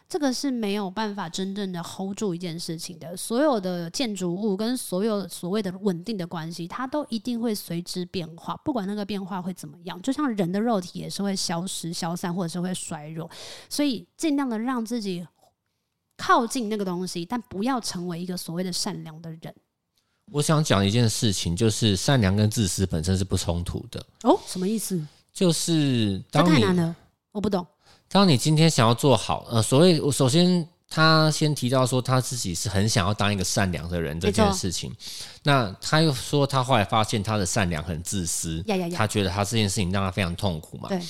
[0.07, 3.17] 这个是没有办法真正的 hold 住一件事情的。
[3.17, 9.99] 所有的建筑物跟所有所谓的稳定的关系，它都一定会随之变化，不管那个变化会怎么样。
[10.01, 13.29] 就像人的肉体也是会消失、消散，或者是会衰弱，
[13.69, 15.25] 所以尽量的让自己
[16.17, 19.53] 靠近那个东西，但不要成为一个所谓的善良的人。
[20.31, 24.05] 我想讲一件事情，就是善良跟自私本身是不冲突的。
[24.23, 25.05] 哦，什么意思？
[25.33, 26.95] 就是当你太难了，
[27.31, 27.65] 我不懂。
[28.09, 34.95] 当你今天想要做好，呃，所谓我首先他先提到说他自己是很想要当一个善良的人这件事情，
[35.43, 38.63] 那他又说他后来发现他的善良很自私，
[38.95, 40.89] 他觉得他这件事情让他非常痛苦嘛。
[40.89, 41.01] 对。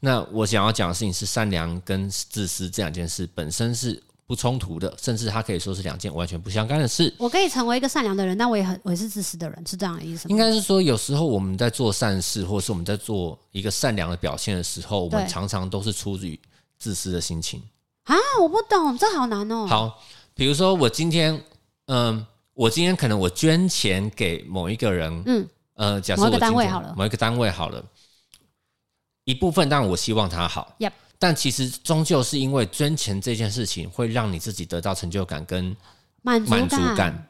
[0.00, 4.02] 那我想要讲的事情是善良跟自私这两件事本身是。
[4.28, 7.12] 不冲突的，甚至它可以说是两件完全不相干的事。
[7.16, 10.30] 我可以成为一个善良的人，但我也很我也是自私的人，是这样的意思吗？
[10.30, 16.38] 应该是说，有时候我们在做善事，或是我们在做一个善良的表现的时候，我们常常都是出于
[16.78, 17.62] 自私的心情
[18.04, 18.14] 啊！
[18.42, 19.66] 我不懂，这好难哦。
[19.66, 20.02] 好，
[20.34, 21.34] 比如说我今天，
[21.86, 27.82] 嗯、呃，我今天可能我捐钱给某一个人，嗯，呃，假设某一个单位好了，某一个单位好了，
[29.24, 30.92] 一部分当然我希望他好，Yep.
[31.18, 35.76] 但其实终究是因为捐钱这件事情会让你自己得到成就感跟
[36.22, 37.28] 满足感，满足感。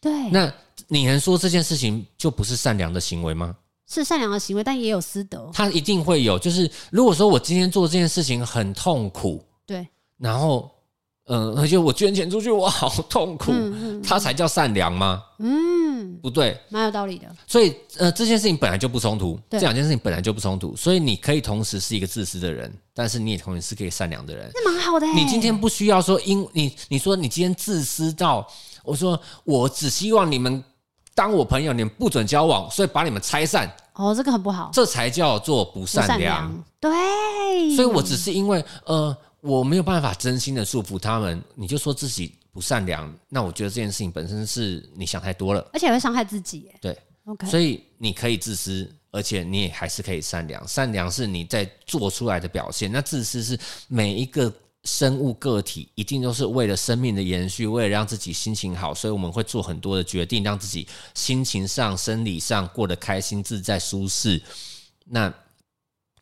[0.00, 0.52] 对，那
[0.86, 3.56] 你能说这件事情就不是善良的行为吗？
[3.86, 5.50] 是善良的行为，但也有私德。
[5.52, 9.86] 他一定会有，就是如果说我今天做这件事情很痛苦，对，
[10.18, 10.70] 然后。
[11.30, 15.22] 嗯，而且我捐钱出去，我好痛苦，嗯嗯、他才叫善良吗？
[15.38, 17.26] 嗯，不对，蛮有道理的。
[17.46, 25.06] 所以，呃，这件事情本来就不冲突，对这两件事情本来就不冲突，所以你可以同时是一个自私的人，但是你也同时是可以善良的人，那蛮好的。
[25.08, 28.48] 你今天不需要说，因你你说你今天自私到，
[28.82, 30.64] 我说我只希望你们
[31.14, 33.70] 当我朋友，你们不准交往，所以把你们拆散。
[33.92, 36.18] 哦，这个很不好，这才叫做不善良。
[36.18, 39.14] 善良对，所以我只是因为呃。
[39.40, 46.70] 我没有办法真心的祝福他们，你就说自己不善良，那我觉得这件事情本身是你想太多了，而且会伤害自己。
[46.80, 50.66] 对，OK，所以你可以自私，而且你也还是可以善良。
[50.66, 54.52] 善良是你在做出来的表现，那自私是每一个
[54.84, 64.42] 生物个体一定都是为了生命的延续，为了让自己心情好，所以我们会做很多的决定，让自己心情上、生理上过得开心、自在、舒适。
[65.04, 65.32] 那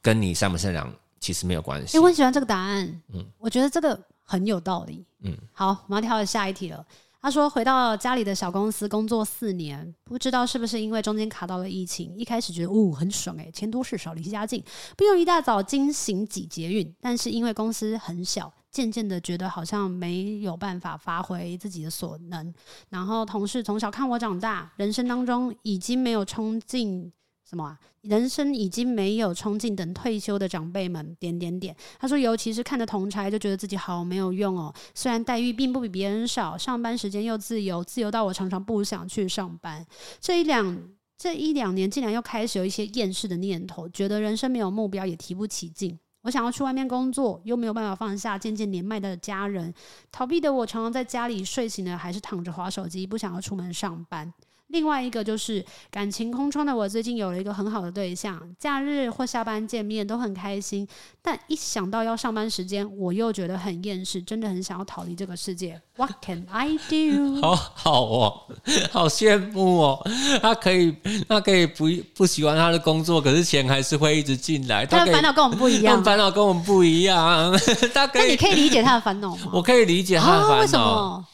[0.03, 0.93] 跟你善不善良，
[1.27, 1.97] 其实没有关系。
[1.97, 3.03] 欸，我很喜欢这个答案。
[3.13, 5.05] 嗯，我觉得这个很有道理。
[5.25, 6.87] 嗯，好，我们要跳到下一题了。
[7.21, 14.63] 他说回到家里的小公司工作四年，不知道是不是因为中间卡到了疫情，一开始觉得哦很爽诶，钱多事少离家近，
[14.97, 16.95] 不用一大早惊醒挤捷运。
[17.01, 22.55] 但是因为公司很小，渐渐的觉得好像没有办法发挥自己的所能。
[22.91, 27.13] 然后同事从小看我长大，人生当中已经没有冲劲。
[27.49, 27.79] 什么啊？
[28.03, 31.75] 人生已经没有冲劲，等退休的长辈们点点点。
[31.99, 34.75] 他说，尤其是看着同侪，就觉得自己好没有用哦。
[34.95, 39.87] 虽然待遇并不比别人少，上班时间又自由，自由到我常常不想去上班。
[40.21, 45.97] 这一两这一两年，竟然又开始有一些厌世的念头，觉得人生没有目标，也提不起劲。
[46.23, 49.73] 我想要去外面工作，又没有办法放下渐渐年迈的家人。
[50.11, 54.35] 逃避的我，常常在家里睡醒了，还是躺着滑手机，不想要出门上班。
[54.69, 60.87] 另外一个就是感情空窗的我，最近有了一个很好的对象，假日或下班见面都很开心，
[61.23, 65.81] 但一想到要上班时间，我又觉得很厌世，真的很想要逃离这个世界。
[65.97, 67.41] What can I do？
[67.41, 68.43] 好好哦，
[68.91, 70.11] 好羡慕哦，
[70.43, 70.97] 他可以，
[71.29, 74.85] 他可以不不喜欢他的工作，可是钱还是会一直进来。
[74.85, 77.57] 他的烦恼跟我们不一样，烦恼跟我们不一样。
[77.95, 79.51] 他可以，那你可以理解他的烦恼吗？
[79.55, 81.25] 我可以理解他的烦恼，啊，为什么？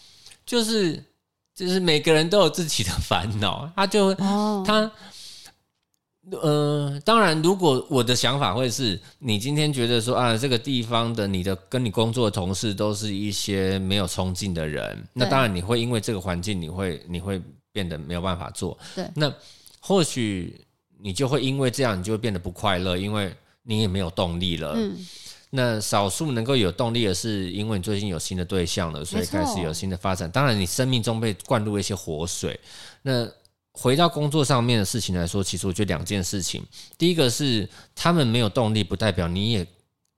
[0.44, 1.11] 就是。
[1.62, 4.66] 就是每个人都有自己的烦恼，他就、oh.
[4.66, 4.90] 他
[6.32, 18.76] 呃，当然，如果我的想法会是你今天觉得说啊，这个地方的你的跟你工作的同事都是一些没有冲劲的人，那当然你会因为这个环境，你会你会变得没有办法做。
[18.96, 19.32] 对，那
[19.78, 20.60] 或许
[21.00, 24.72] 你就会因为这样，你就会变得不快乐，因为你也没有动力了。
[24.74, 24.96] 嗯。
[25.54, 30.30] 那少数能够有动力的是，因为你最近有新的对象了，所以开始有新的发展。
[30.30, 32.58] 当然，你生命中被灌入一些活水。
[33.02, 33.28] 那
[33.72, 36.62] 回到工作上面的事情来说，其实我觉得两件事情。
[36.96, 39.66] 第一个是他们没有动力，不代表你也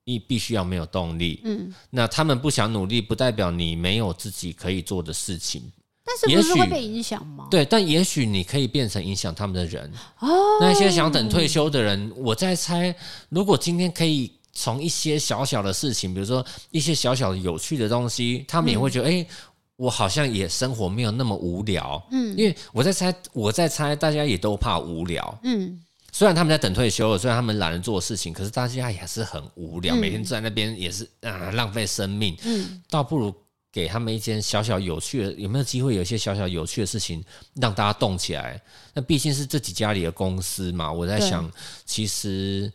[0.05, 1.41] 你必须要没有动力。
[1.43, 1.75] 嗯。
[1.91, 5.61] 那他们不想努力，不代表你没有自己可以做的事情。
[6.05, 7.49] 但是不是会被影响吗？
[7.51, 9.93] 对，但也许你可以变成影响他们的人。
[10.21, 10.29] 哦。
[10.61, 12.95] 那些想等退休的人，我在猜，
[13.31, 14.31] 如果今天可以。
[14.55, 19.29] 从一些小小的事情，比如说一些小小的有趣的东西，他们也会觉得，哎、嗯欸，
[19.77, 22.01] 我好像也生活没有那么无聊。
[22.13, 25.37] 嗯，因为我在猜，我在猜，大家也都怕无聊。
[25.43, 25.81] 嗯，
[26.13, 32.37] 虽然他们在等退休了，虽然他们懒得做事情，可是大家也是很无聊，嗯、每天坐在那边也是啊，浪费生命。
[32.45, 33.35] 嗯，倒不如
[33.73, 38.63] 给他们一件小小有趣的，有没有机会有一些小小有趣的事情让大家动起来？
[38.95, 41.51] 那毕竟是自己家里的公司嘛，我在想，
[41.85, 42.73] 其实。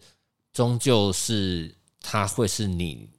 [0.54, 3.10] 终究是，它会是你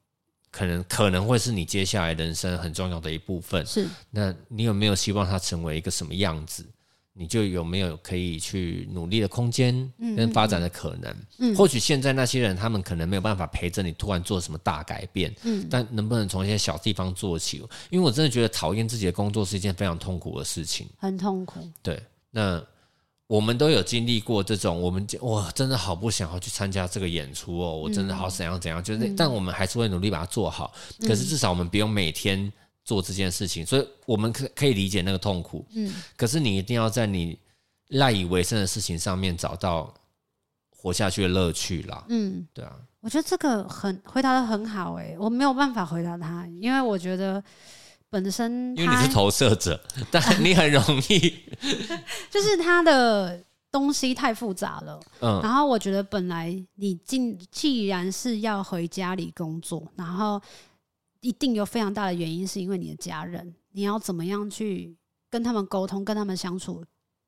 [0.50, 3.64] 可能可能会是你接下来人生很重要的一部分。
[3.64, 6.66] 是，那你有没有希望它成为一个什么样子？
[7.12, 11.16] 你就有没有可以去努力的空间跟发展的可能？
[11.38, 15.34] 嗯，或许现在那些人他们可能没有办法陪着你突然做什么大改变。
[15.42, 17.58] 嗯，但能不能从一些小地方做起？
[17.90, 21.68] 因为我真的觉得讨厌自己的工作是一件非常痛苦的事情，很痛苦。
[21.82, 22.64] 对，那。
[23.30, 30.72] 我们都有经历过这种，我们我，真的好不想要去参加这个演出哦，我真的好怎样怎样，就是，但我们还是会努力把它做好。
[31.02, 32.52] 可是至少我们不用每天
[32.84, 35.64] 做这件事情，所以我们可可以理解那个痛苦。
[35.76, 37.38] 嗯，可是你一定要在你
[37.90, 39.94] 赖以为生的事情上面找到
[40.76, 42.04] 活下去的乐趣啦。
[42.08, 47.40] 嗯，对啊，我觉得这个很回答的很好诶，我没有办法回答他，因为我觉得。
[48.10, 51.32] 本身，因为你是投射者， 但你很容易，
[52.28, 55.00] 就是他的东西太复杂了。
[55.20, 60.42] 嗯，然后我觉得本来你既既然是要回家里工作，然后
[61.20, 64.92] 一定有非常大的原因，是因为你的家人，你要怎么样去
[65.30, 66.84] 跟他们沟通，跟他们相处，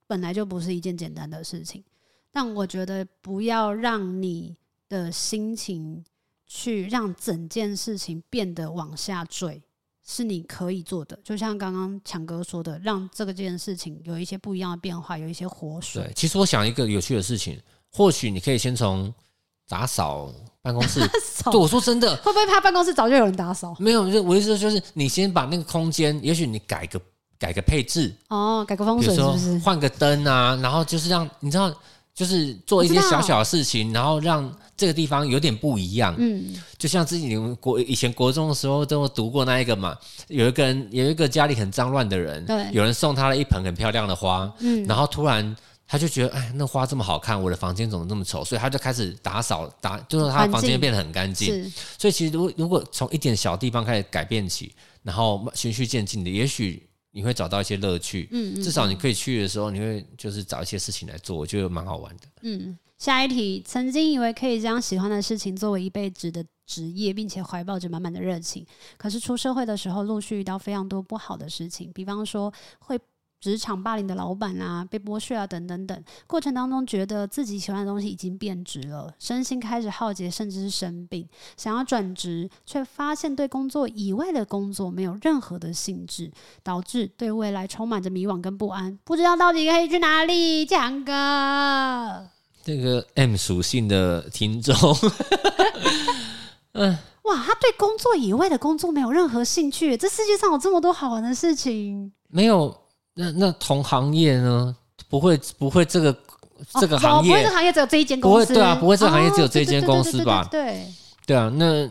[0.09, 1.85] 本来就不是一件简单的事情。
[2.33, 4.57] 但我觉得不要让你
[4.88, 6.03] 的心情
[6.47, 9.62] 去让整件事情变得往下坠。
[10.05, 16.03] 是你可以做的，就像刚刚强哥说的，让这个件事情有一些不一样的变化，有一些活水。
[16.03, 17.61] 对，其实我想一个有趣的事情，
[17.93, 19.12] 或许你可以先从
[19.69, 21.01] 打扫办公室。
[21.51, 23.77] 对，我说真的，会不会怕办公室早就有人打扫？
[23.79, 27.01] 没有，我意思就是你先把那个空间，也许你改个
[27.38, 29.59] 改个配置哦，改个风水是不是？
[29.61, 31.73] 换个灯啊，然后就是让你知道。
[32.14, 36.14] 就是做一些小小的事情，然后让这个地方有点不一样。
[36.18, 39.96] 嗯，就像自己国以前国中的时候都读过那一个嘛，
[40.29, 45.57] 有一个人有一个家里很脏乱的人，对，有人送他了一盆很漂亮的花，嗯，然后突然
[45.88, 48.44] 他就觉得，哎，那花这么好看，我的房间怎么这么丑？
[48.44, 51.70] 所以他就开始打扫打，就是他的房间变得很干净。
[51.98, 56.87] 所以其实如果如果从一点小地方开始改变起，然后循序渐进的，也许。
[57.12, 62.22] 你会找到一些乐趣，嗯，至少你可以去的时候，你会就是找一些事情来做，我觉得蛮好玩的。
[62.40, 68.67] 嗯，下一题，曾经以为可以将喜欢的事情作为一辈子的职业，并且怀抱着满满的热情。
[68.96, 72.98] 可是出社会的时候，陆续遇到非常多不好的事情，比方说会。
[73.43, 86.31] 职场霸凌的老板啊，被剥削啊，等等等，过程当中觉得自己喜欢的东西已经变质了，身心开始耗竭，甚至是生病，想要转职，却发现对工作以外的工作没有任何的兴致，
[86.63, 90.65] 导致对未来充满着迷惘跟不安，不知道到底可以去哪里。
[90.65, 92.31] 强哥，
[92.63, 94.75] 这个 M 属性的听众，
[96.75, 102.81] 嗯， 哇，他对工作以外的工作没有任何兴趣，这世界上有这么多好玩的事情，没有。
[103.15, 104.75] 那那同行业呢？
[105.08, 106.17] 不会不会这个
[106.81, 110.48] 这个行业，不会这个行业只有这一间公司，对啊，不会这个行业只有这一间公司吧？
[110.50, 110.87] 对
[111.27, 111.52] 对啊。
[111.54, 111.87] 那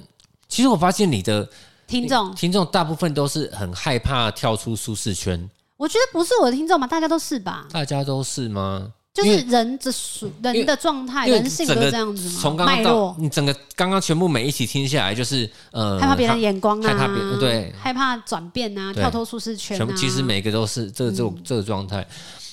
[0.47, 1.47] 其实我发现你的
[1.86, 5.47] 听众听众大部分都是很害怕跳出舒适圈。
[5.78, 7.67] 我觉得不是我的听众嘛，大家都是吧？
[7.72, 8.91] 大家都是吗？
[9.14, 12.39] 就是人的属人的状态，人性都这样子吗？
[12.41, 19.80] 从刚刚到你整个刚刚全部每一起听下来，就是呃，害怕别人眼光啊，害怕别对，害怕转变啊，跳脱舒适圈啊。
[19.80, 22.07] 全部其实每个都是这个这种这个状态。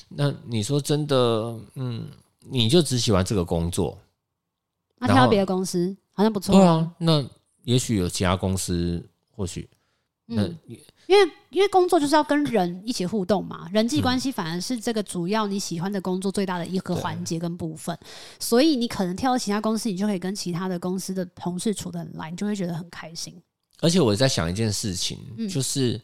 [0.09, 2.09] 那你说真的，嗯，
[2.41, 3.97] 你就只喜欢这个工作？
[4.99, 6.57] 那跳到别的公司好像不错。
[6.57, 7.25] 对啊，那
[7.63, 9.01] 也许有其他公司，
[9.31, 9.69] 或许
[10.27, 10.43] 那。
[11.09, 17.99] 因为因为工作就是要跟人一起互动嘛，人际关系反而是这个主要你喜欢的工作最大的一个环节跟部分，
[18.39, 23.35] 所以你可能跳到其他公司，你就可以跟其他的公司的同事处得很来，你就会觉得很开心。
[23.81, 26.01] 而且我在想一件事情，就是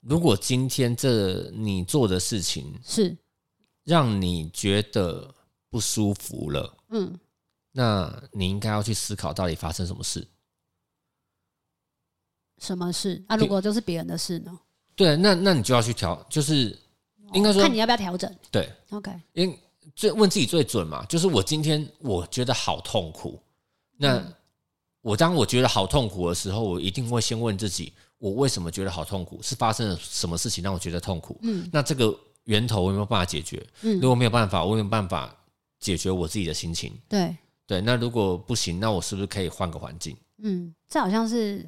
[0.00, 3.16] 如果今天这你做的事情是。
[3.82, 5.34] 让你觉得
[5.70, 7.18] 不舒服了，嗯，
[7.72, 10.24] 那你应该要去思考到底发生什么事。
[12.60, 13.20] 什么事？
[13.26, 14.56] 啊，如果就是别人的事呢？
[14.94, 16.78] 对，那那你就要去调，就是
[17.32, 18.30] 应该说看你要不要调整。
[18.50, 19.58] 对，OK，因为
[19.96, 23.40] 最问自己最准嘛，就是我今天我觉得好痛苦，
[23.96, 24.34] 那、嗯、
[25.00, 29.40] 我当我觉得好痛苦的时候，我一定会先问自己，我为什么觉得好痛苦？
[29.42, 31.38] 是发生了什么事情让我觉得痛苦？
[31.42, 33.66] 嗯，那这个源头我有没有办法解决？
[33.80, 35.34] 嗯，如果没有办法，我有没有办法
[35.78, 36.92] 解决我自己的心情？
[37.08, 37.34] 对
[37.66, 40.14] 对，那如果不行，那我是不是可以换个环境？
[40.42, 41.66] 嗯，这好像是。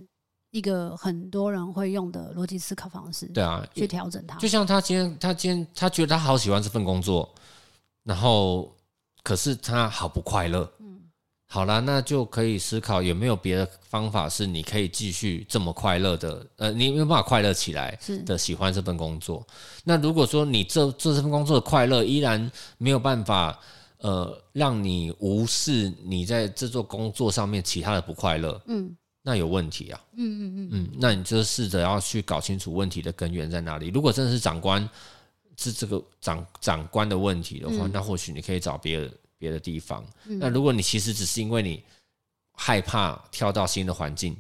[0.53, 4.39] 一个很多人会用的逻辑思考方式，对啊，去调整它。
[4.39, 7.29] 就像他今天，他今天他觉得他好喜欢这份工作，
[8.05, 8.71] 然后
[9.23, 10.71] 可是他好不快乐。
[10.81, 11.01] 嗯，
[11.49, 19.43] 好啦，那就可以思考有没有别的方法是你可以继续这么快乐的，呃，你有没有办法快乐起来的喜欢这份工作。
[19.85, 23.59] 那如果说你这做这份工作的快乐依然没有办法，
[24.01, 28.95] 呃，让你无视你在这做工作上面其他的不快乐，嗯。
[29.23, 33.89] 那有问题啊，嗯嗯嗯嗯，那你就试着要去搞清楚问题的根源在哪里。
[33.89, 34.89] 如果真的是长官
[35.57, 40.05] 是这个长长官的问题的话，嗯、那或许你可以找别的别的地方。
[40.27, 41.83] 嗯、那如果你其实只是因为你
[42.53, 44.37] 害怕跳到新的环境，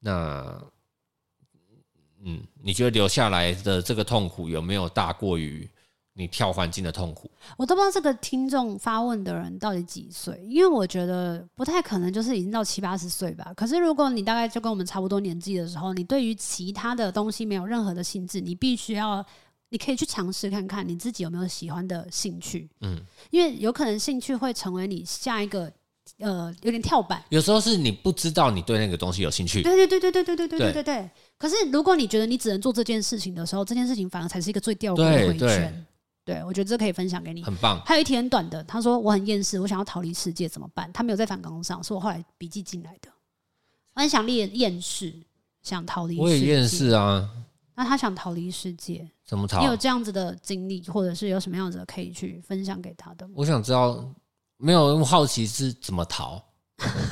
[0.00, 0.60] 那
[2.24, 5.68] 嗯，你觉得留下来的这个痛苦有没有大过于？
[6.18, 13.52] 你跳环境的痛苦，我都不知道这个听众发问的人到底几岁，因为我觉得不太可能就是已经到七八十岁吧。
[13.54, 19.24] 可是如果你大概就跟我们差不多年纪的时候，你对于其他的东西没有任何的兴致，你必须要，
[19.68, 22.68] 你可以去尝试看看你自己有没有喜欢的兴趣。
[22.80, 23.00] 嗯，
[23.30, 25.70] 因为有可能兴趣会成为你下一个
[26.18, 27.22] 呃有点跳板。
[27.28, 29.62] 有时候是你不知道你对那个东西有兴趣。
[29.62, 31.10] 对对对对对对对对对对对。
[31.38, 35.86] 可是如果你觉得你只能做这件事情的时候，这件事情反而才是一个最吊诡的回圈。
[36.28, 37.80] 对，我觉得这可以分享给你，很棒。
[37.86, 40.92] 还有一题很短的，他说我很厌世，我想要逃离世界，怎么办？
[40.92, 43.08] 他没有在反纲上，是我后来笔记进来的。
[43.94, 45.14] 我很想练厌世，
[45.62, 46.18] 想逃离。
[46.18, 47.26] 我也厌世啊。
[47.74, 49.60] 那他想逃离世界，怎么逃？
[49.60, 53.26] 你有这样子的经历，或者是有什么样子的可以去分享给他的？
[53.34, 54.04] 我想知道，
[54.58, 56.38] 没有，我好奇是怎么逃。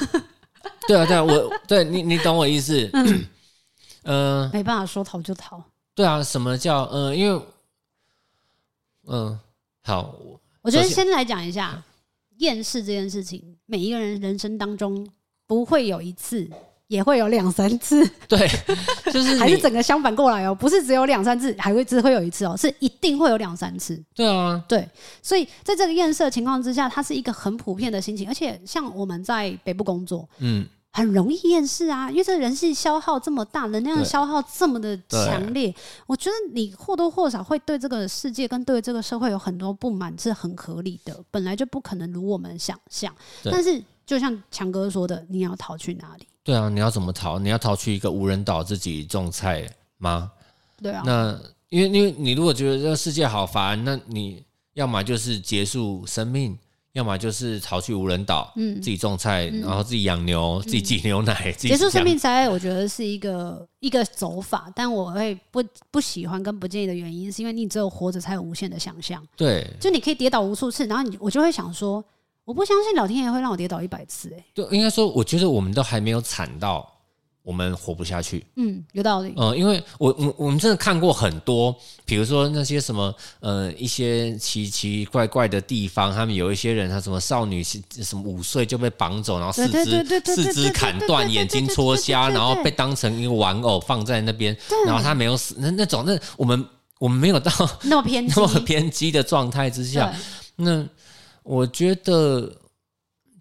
[0.86, 2.90] 对啊，对啊，我对你，你懂我意思。
[2.92, 3.26] 嗯，
[4.04, 5.64] 呃，没办法说逃就逃。
[5.94, 7.14] 对啊，什么叫呃？
[7.16, 7.42] 因为
[9.06, 9.38] 嗯，
[9.84, 10.14] 好。
[10.62, 11.82] 我觉得先来讲一下
[12.38, 13.56] 厌世这件事情。
[13.66, 15.06] 每一个人人生当中
[15.46, 16.48] 不会有一次，
[16.88, 18.04] 也会有两三次。
[18.28, 18.38] 对，
[19.12, 24.02] 就是还是整个相反过来哦，不是只有两三次，还会只会有一次哦，是一定会有两三次。
[24.14, 24.88] 对啊，对。
[25.22, 28.26] 所以在这个厌世的情况之下，它是一个很普遍的心情。
[28.28, 30.66] 而且像我们在北部工作，嗯。
[30.96, 35.74] 很容易厌世啊，因为这人性消耗这么大，能量消耗这么的强烈，
[36.06, 43.14] 我觉得你或多或少会对这个世界跟对这个社会有很多不满，是很合理的，本来就不可能如我们想象。
[43.44, 46.26] 但是就像强哥说的，你要逃去哪里？
[46.42, 47.38] 对啊，你要怎么逃？
[47.38, 49.68] 你要逃去一个无人岛自己种菜
[49.98, 50.32] 吗？
[50.78, 51.02] 对啊。
[51.04, 51.38] 那
[51.68, 54.42] 因为因为你如果觉得这个世界好烦，那你
[54.72, 56.58] 要么就是结束生命。
[56.96, 69.22] 要么就是逃去无人岛，嗯自己种菜，然后自己养牛，自己挤牛奶，结束生命灾害，我觉得是一个一个走法，但我会不不喜欢跟不建议的原因，是因为你只有活着才有无限的想象。
[69.36, 72.02] 对，就你可以跌倒无数次，然后你我就会想说，
[72.46, 76.90] 我不相信老天爷会让我跌倒一百次、欸，哎，对，应该说，我觉得我们都还没有惨到。
[77.46, 78.44] 我们活不下去。
[78.56, 79.28] 嗯，有道理。
[79.36, 81.72] 嗯、呃，因为我我我们真的看过很多，
[82.04, 96.66] 比如说那些什么呃一些奇奇怪怪的地方，他们有一些人，他什么少女什么五岁就被绑走，然后四肢四肢砍断，眼睛戳瞎，然后被当成一个玩偶放在那边，然后他没有死，那那种那我们
[96.98, 97.52] 我们没有到
[97.84, 100.12] 那么偏 那么偏激的状态之下，
[100.56, 100.84] 那
[101.44, 102.52] 我觉得。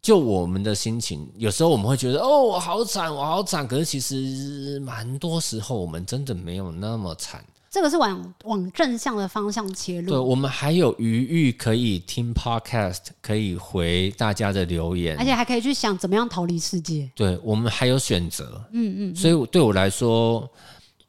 [0.06, 3.68] 就我们的心情，有时候我们会觉得哦，我好惨，我好惨。
[3.68, 7.44] 可是其实蛮多时候，我们真的没有那么惨。
[7.72, 10.12] 这个是往往正向的方向切入。
[10.12, 17.10] 对，我们还有余裕可以听 podcast，可以回大家的留言，而且还可以去想怎么样逃离世界。
[17.16, 18.64] 对，我们还有选择。
[18.74, 19.16] 嗯嗯。
[19.16, 20.48] 所以对我来说，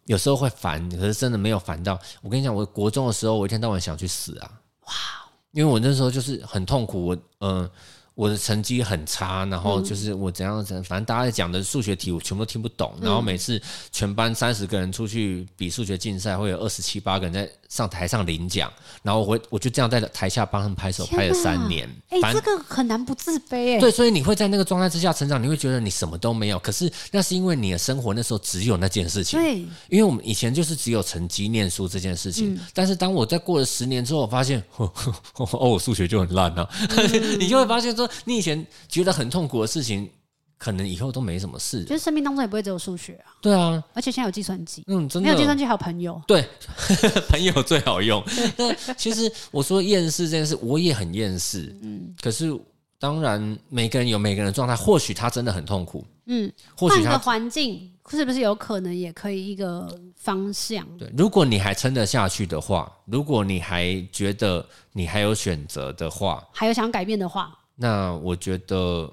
[0.07, 1.99] 有时候会烦，可是真的没有烦到。
[2.23, 4.51] 我跟你讲，我国中的时候，我一天到晚想去死啊！
[4.87, 4.93] 哇，
[5.53, 7.61] 因为我那时候就是很痛苦，我嗯。
[7.61, 7.71] 呃
[8.17, 13.61] 我的成绩很差，然后就是我怎样怎，反正大家讲的数学题我全部都听不懂，然后每次
[13.93, 21.89] 全班三十个人出去比数学竞赛，会有二十七八个人在上台上领奖，然后我我就这样在台下帮他们拍手，拍了三年。
[22.09, 23.79] 哎、欸，这个很难不自卑哎。
[23.79, 29.39] 对，所以你会在那个状态之下成长，你会觉得你什么都没有，可是那是因为你的生活那时候只有那件事情。
[29.39, 29.59] 对，
[29.89, 34.91] 因为我们以前就是只有成绩、念书这件事情，嗯、但是当我在过了十年之后，我发现 哦，
[35.71, 38.09] 我数学就很烂啊，嗯、 你就会发现说。
[38.25, 40.09] 你以前觉得很痛苦的事情，
[40.59, 41.85] 可能以后都没什么事。
[41.85, 43.35] 就是生命当中也不会只有数学啊。
[43.41, 46.21] 对啊，而且现在有计算机，嗯，真的没有计算机还有朋友。
[46.27, 46.47] 对，
[47.29, 48.23] 朋友最好用。
[48.57, 51.77] 那其实我说厌世这件事，我也很厌世。
[51.83, 52.59] 嗯，可是
[52.99, 56.05] 当然每个人有每个人的状态，或许他真的很痛苦。
[56.29, 60.85] 嗯，或许他环境是不是有可能也可以一个方向？
[60.99, 67.57] 对，如果你还撑得下去的话，如果你还觉得你还有选择的话，还有想改变的话。
[67.77, 69.09] 那我觉得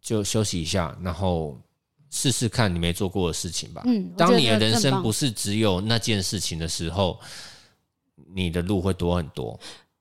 [0.00, 1.60] 就休息一下，然后
[2.10, 3.82] 试试看你没做过的事情吧。
[3.86, 7.20] 嗯，当你的人生不是只有那件事情的时候，
[8.34, 9.58] 你的路会多很多。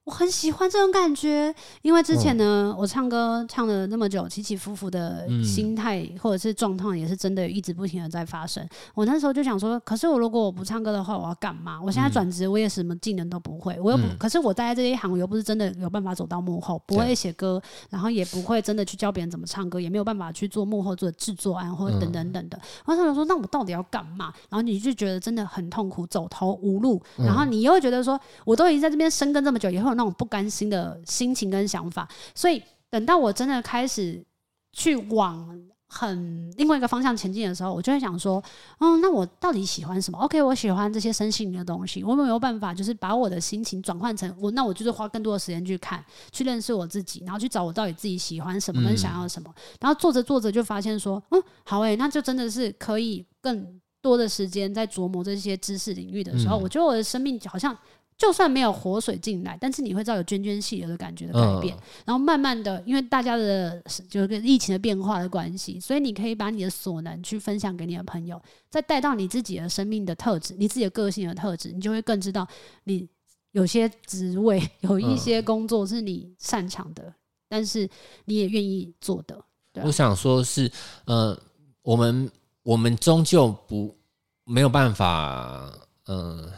[0.07, 8.65] 我很喜欢这种感觉，因为之前呢，嗯、我唱歌唱了那么久，起起伏伏的心态或者是状况，也是真的一直不停的在发生。
[8.95, 11.77] 我那时候就想说，可是我如果我不唱歌的话，我要干嘛？
[11.81, 22.57] 我现在转职，我也什么技能都不会，我又不，嗯、可是我待在这一行，我又不是真的有办法走到幕后，不会写歌，然后也不会真的去教别人怎么唱歌，也没有办法去做幕后做制作案或者等等等等。
[22.85, 24.31] 我想说，那我到底要干嘛？
[24.49, 29.96] 然后你就觉得真的很痛苦，走投无路，然后你又觉得说，我都已经在这边生根这么久，以后。
[29.97, 34.23] 那种不甘心的心情跟想法，所以等到我真的开始
[34.71, 38.43] 去往很另外一个方向前进的时候，我就会想说，
[38.79, 57.75] 嗯，那我到底喜欢什么？OK，我喜欢这些身心灵的东西，我有没有办法，就是把我的心情转换成我，那我就是花更多的时间去看，去认识我自己，然后去找我到底自己喜欢什么跟想要什么，然后做着做着就发现说，嗯，好诶，那就真的是可以更多的时间在琢磨这些知识领域的时候，我觉得我的生命好像。
[58.17, 68.41] 就算没有活水进来，但是你会知道有涓涓细流的感觉的改变，嗯、然后慢慢的，因为大家的就是跟疫情的变化的关系，所以你可以把你的所能去分享给你的朋友，
[68.71, 72.47] 再带到你自己的生命的特质，你自己的个性的特质，你就会更知道
[72.85, 73.07] 你
[73.51, 77.13] 有些职位有一些工作是你擅长的，嗯、
[77.47, 77.87] 但是
[78.25, 79.39] 你也愿意做的。
[79.71, 80.71] 对啊、我想说是，
[81.05, 81.39] 呃，
[81.83, 82.31] 我们
[82.63, 83.95] 我们终究不
[84.43, 85.71] 没有办法，
[86.07, 86.51] 呃。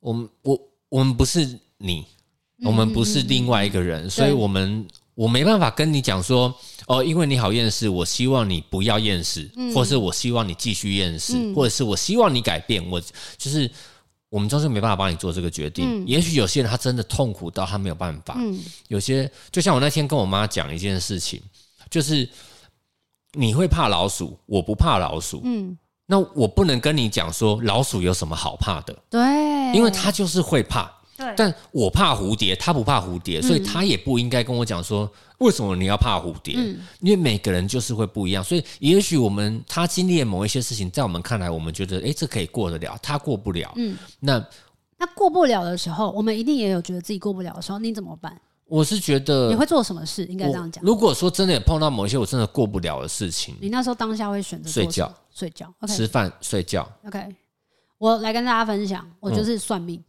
[0.00, 2.04] 我们我我们不是你，
[2.64, 6.54] 我们不是另外一个人，嗯、所以我们我没办法跟你讲说
[6.86, 12.84] 哦，因为你好厌世，我希望你不要厌世，嗯、或是我希望你继续厌世，嗯、或者是我希望你改变。
[12.88, 13.00] 我
[13.36, 13.70] 就是
[14.28, 15.84] 我们终究没办法帮你做这个决定。
[15.86, 18.34] 嗯、也许有些人他真的痛苦到他没有办法。
[18.38, 21.42] 嗯、有些就像我那天跟我妈讲一件事情，
[21.90, 22.28] 就是
[23.32, 25.42] 你会怕老鼠，我不怕老鼠。
[25.44, 25.76] 嗯。
[26.10, 29.20] 那我不能跟你讲说老鼠有什么好怕的，对，
[29.76, 44.42] 因为它就是会怕，对，但我怕蝴蝶，它不怕蝴蝶，所以它也不应该跟我讲说为什么你要怕蝴蝶，嗯，因为每个人就是会不一样，所以也许我们他经历了某一些事情，在我们看来，我们觉得诶，这可以过得了，他过不了，嗯，那
[44.96, 48.34] 那过不了的时候，我们一定也有觉得自己过不了的时候，你怎么办？
[48.68, 50.24] 我是觉得你会做什么事？
[50.26, 50.84] 应该这样讲。
[50.84, 56.88] 如果说真的也碰到某一些我真的过不了的事情，你那时候当下会选择睡觉、睡觉、okay、吃饭、睡觉。
[57.06, 57.34] OK，
[57.96, 60.02] 我来跟大家分享，我就是算命。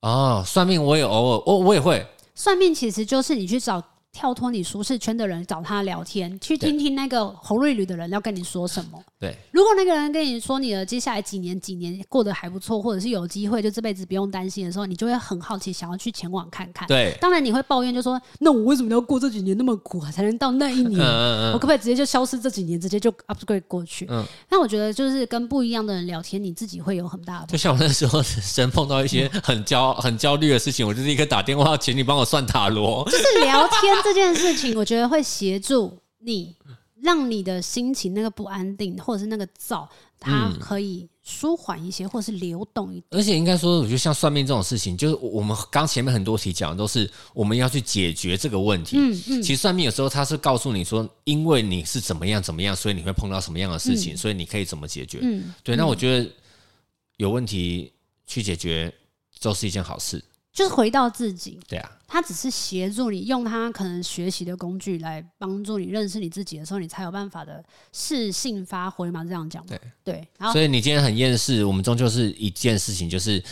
[0.00, 2.06] 嗯、哦，算命我也偶尔，我我也会。
[2.34, 3.82] 算命其实就是你去找。
[4.16, 8.98] 跳脱你舒适圈的人找他聊天，去听听那个红绿绿的人要跟你说什么。
[9.20, 16.88] 对，如果那个人跟你说你的接下来几年几年过得还不错，或者是有机会就这辈子不用担心的时候，你就会很好奇，想要去前往看看。
[16.88, 20.98] 对，当然你会抱怨，就说那我为什么要过这几年那么苦啊，才能到那一年？
[20.98, 24.06] 嗯嗯嗯，我可不可以直接就消失这几年，直接就 upgrade 过去？
[24.08, 27.46] 嗯，那我觉得就是跟不一样的人聊天，你自己会有很大的。
[27.48, 28.22] 就像我那时候
[28.54, 33.04] 真碰到一些很焦很焦虑的事情，我就立刻打电话请你帮我算塔罗。
[33.10, 34.86] 就是聊天这件事情，我。
[34.86, 36.54] 觉得会协助你，
[37.02, 39.88] 让你的心情那个不安定，或者是那个躁，
[40.20, 43.06] 它可以舒缓一些，或者是流动一点。
[43.10, 48.96] 而且应该说，我觉得像算命这种事情，就是我们刚前面很多题讲的都是我们要去解决这个问题。
[48.96, 49.42] 嗯嗯。
[49.42, 55.18] 其实算命有时候他是告诉你说，因为你是怎么样怎么样，所以你会碰到什么样的事情，所以你可以怎么解决。
[55.20, 55.52] 嗯。
[55.64, 56.30] 对，那我觉得
[57.16, 57.92] 有问题
[58.24, 58.94] 去解决
[59.40, 60.22] 都是一件好事。
[60.56, 70.28] 就是回到自己，对啊，他只是协助你用他可能学习的工具来帮助你认识你自己的时候，你才有办法的适性发挥嘛，这样讲对对。
[70.38, 73.44] 然后，所以你今天很厌世，我们终究是一件事情，就是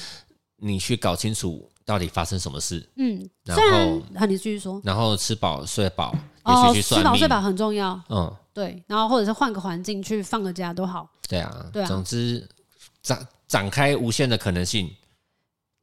[0.56, 2.82] 你去搞清楚到底发生什么事。
[2.96, 8.00] 嗯，然后和你继续说，然后吃饱睡饱，哦，吃饱睡饱很重要。
[8.08, 11.06] 嗯，对，然后或者是换个环境去放个假都好。
[11.28, 12.48] 对啊，对啊，总之
[13.02, 14.90] 展展开无限的可能性。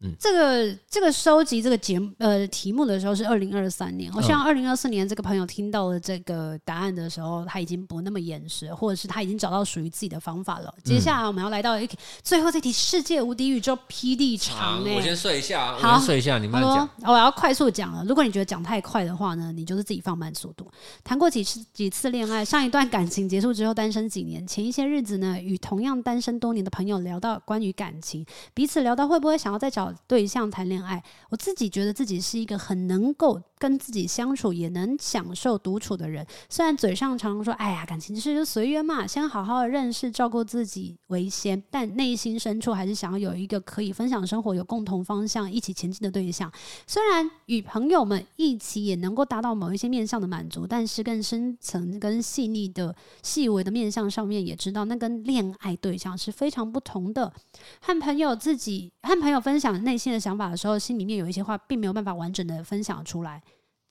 [0.04, 10.74] 嗯、这个这个收集这个节目呃题目的时候是二零二三年，我希望二零二四年这个朋友听到了这个答案的时候，他已经不那么厌世，或者是他已经找到属于自己的方法了。
[10.84, 16.90] 接下来我们要来到一题，最后这题世界无敌宇宙霹雳长，我先睡一下，好，我先睡一下，你慢讲。
[17.04, 20.70] 我要快速讲了，如果你觉得讲太快的话呢，你就是自己放慢速度。
[21.04, 36.26] 谈过几次几次恋爱，上一段感情结束之后单身几年，前一些日子呢，与同样单身多年的朋友聊到关于感情，彼此聊到会不会想要再找对象谈恋爱，我自己觉得自己是一个很能够跟自己相处，也能享受独处的人。
[36.50, 46.52] 虽然嘴上常说“哎呀，感情是就随缘嘛，先好好的认识、照顾自己为先”，但内心深处还是想要有一个可以分享生活、有共同方向、一起前进的对象。
[46.88, 57.32] 虽然与朋友们一起也能够达到某一些面向的满足，但是更深层、跟细腻的、细微的面向上面，也知道那跟恋爱对象是非常不同的。
[57.80, 63.42] 和朋友自己和朋友分享内心的想法的时候，心里面有一些话并没有办法完整的分享出来。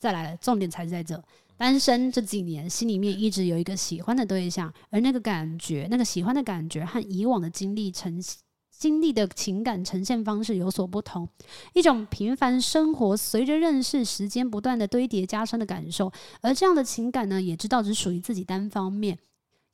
[0.00, 1.22] 再来了，重点才是在这。
[1.58, 8.18] 单身这几年，心里面一直有一个喜欢的对象，而那个感觉，那个喜欢的感觉和以往的经历呈
[8.70, 11.28] 经历的情感呈现方式有所不同。
[11.74, 19.18] 一种平凡生活随着认识时间不断的堆叠加深的感受，而这样的情感呢，也知道只属于自己单方面。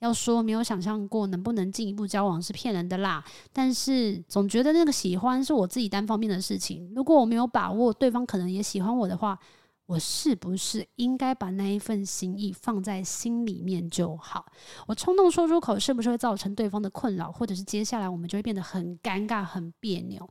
[0.00, 6.92] 要说没有想象过能不能进一步交往是骗人的啦，但是总觉得那个喜欢是我自己单方面的事情。
[6.96, 9.38] 如果我没有把握对方可能也喜欢我的话，
[9.86, 14.44] 我是不是应该把那一份心意放在心里面就好？
[14.86, 20.28] 我冲动说出口是不是会造成对方的困扰，或者是接下来我们就会变得很尴尬、很别扭？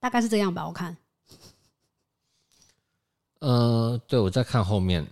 [0.00, 0.96] 大概是这样吧，我看。
[3.40, 5.06] 呃，对，我在看后面。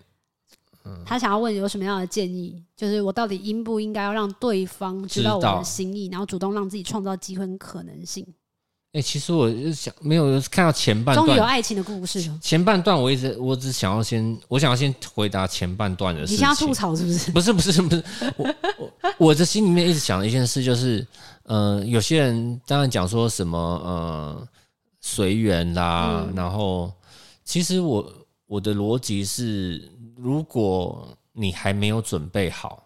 [1.05, 8.25] 他想要问有什么样的建议，就是我到底应不应该要让对方知道我的心意，然后主动让自己创造机会跟可能性？
[8.97, 12.33] 哎、欸，其实我就想没有看到前半段，终于有爱情的故事。
[12.41, 16.37] 前半段我一直我只想要先，我想要先回答前半段的事情。
[16.37, 17.31] 你想要吐槽是不是？
[17.31, 18.03] 不是不是不是，
[18.39, 21.07] 我我我的心里面一直想的一件事就是，
[21.43, 24.49] 呃，有些人当然讲说什么呃
[25.03, 26.91] 随缘啦，嗯、然后
[27.45, 28.11] 其实我
[28.47, 29.93] 我的逻辑是。
[30.17, 32.83] 如果你还没有准备好，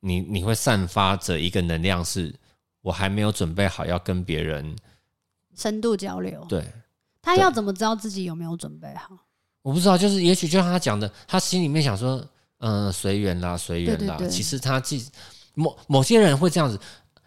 [0.00, 2.34] 你你会散发着一个能量，是
[2.82, 4.74] 我还没有准备好要跟别人
[5.56, 6.44] 深度交流。
[6.48, 6.64] 对，
[7.20, 9.16] 他要怎么知道自己有没有准备好？
[9.62, 12.16] 我不知道，就是也许就像他讲的，他心里面想说，
[12.58, 14.18] 嗯、呃，随缘啦，随缘啦。
[14.30, 15.06] 其实他既
[15.54, 16.80] 某某些人会这样子，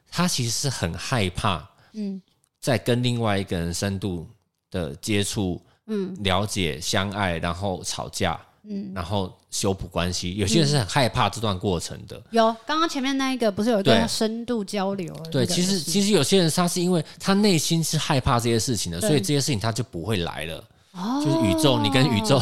[0.09, 2.21] 他其实是很害怕，嗯，
[2.59, 4.27] 在跟另外一个人深度
[4.71, 8.39] 的接触，嗯，了解、相爱，然后吵架。
[8.65, 12.15] 嗯，然后修补关系，有些人是很害怕这段过程的。
[12.17, 15.13] 嗯、有，刚刚前面那一个不是有一个深度交流？
[15.29, 20.63] 对，其实其实有些人他是因为他内心是害怕这些事情的，所以这些事情他就不会来了。
[20.93, 22.39] 哦，就是宇宙，你跟宇宙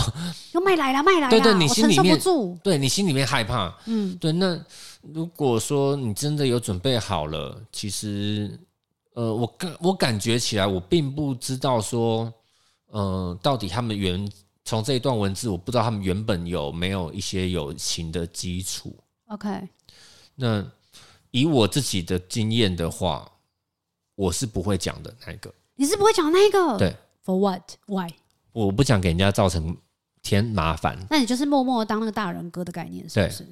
[0.51, 2.19] 又卖来了，卖来了，对对，你心里面
[2.61, 4.31] 对你心里面害怕，嗯，对。
[4.31, 4.59] 那
[5.01, 8.59] 如果说你真的有准备好了，其实
[9.15, 12.31] 呃，我感我感觉起来，我并不知道说，
[12.91, 14.29] 呃，到底他们原。
[14.63, 18.95] 从这一段文字，我不知道他们原本有没有一些友情的基础。
[19.27, 19.69] OK，
[20.35, 20.65] 那
[21.31, 23.29] 以我自己的经验的话，
[24.15, 25.53] 我是不会讲的那个。
[25.75, 26.77] 你是不会讲那个？
[26.77, 26.95] 对。
[27.23, 27.71] For what?
[27.87, 28.11] Why?
[28.51, 29.77] 我不想给人家造成
[30.21, 30.97] 添麻烦。
[31.09, 33.47] 那你就是默默当那个大人哥的概念，是不是？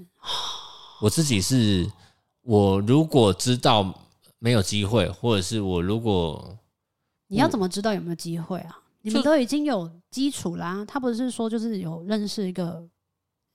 [1.01, 1.89] 我自己是，
[2.41, 3.93] 我如果知道
[4.39, 6.57] 没有机会，或者是我如果
[7.27, 8.79] 你要怎么知道有没有机会啊？
[9.01, 10.83] 你们都已经有基础啦。
[10.87, 12.87] 他不是说就是有认识一个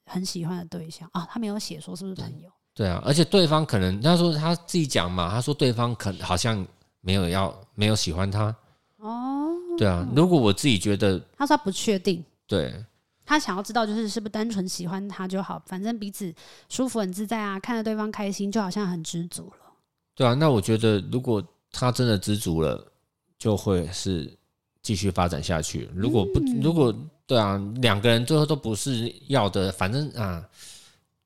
[0.06, 1.26] 很喜欢的对象啊？
[1.30, 2.50] 他没有写说是不是朋友？
[2.74, 6.66] 对啊，而且对方可能他说他自己讲嘛，他说对方可能好像
[7.00, 8.54] 没有要没有喜欢他
[8.98, 9.48] 哦。
[9.78, 12.74] 对啊，如果我自己觉得，他说他不确定，对。
[13.26, 16.30] 他想要知道，就是是不是单纯喜欢他就好，反正彼此
[16.68, 19.72] 舒服、很自在啊，看着对方开心，就好像很知足了。
[20.14, 21.42] 对啊，那我觉得如果
[21.72, 22.86] 他真的知足了，
[23.38, 24.30] 就会是
[24.84, 25.88] 继续发展下去。
[25.92, 26.94] 如果不，如果
[27.26, 30.44] 对啊，两个人最后都不是要的，反正啊，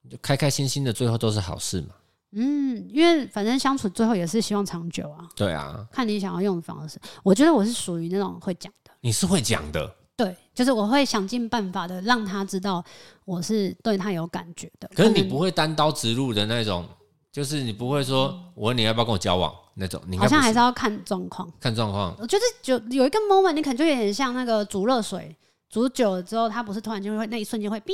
[0.09, 1.89] 就开开心心的，最后都是好事嘛。
[2.31, 5.29] 嗯，因为反正相处最后也是希望长久啊。
[5.35, 7.01] 对啊，看你想要用的方式。
[7.25, 8.93] 我觉得我是属于那种会讲的。
[9.01, 9.93] 你是会讲的。
[10.17, 12.85] 对，就是我会想尽办法的让他知道
[13.25, 14.89] 我是对他有感觉的。
[14.95, 16.85] 可是你不会单刀直入的那种，
[17.33, 20.01] 就是你不会说我问你要不要跟我交往那种。
[20.07, 22.17] 你好像还是要看状况，看状况。
[22.19, 25.37] 我觉得就有一个 moment，你可能就有点像那个煮热水，
[25.71, 27.93] 煮久了之后，它不是突然就会那一瞬间会哔，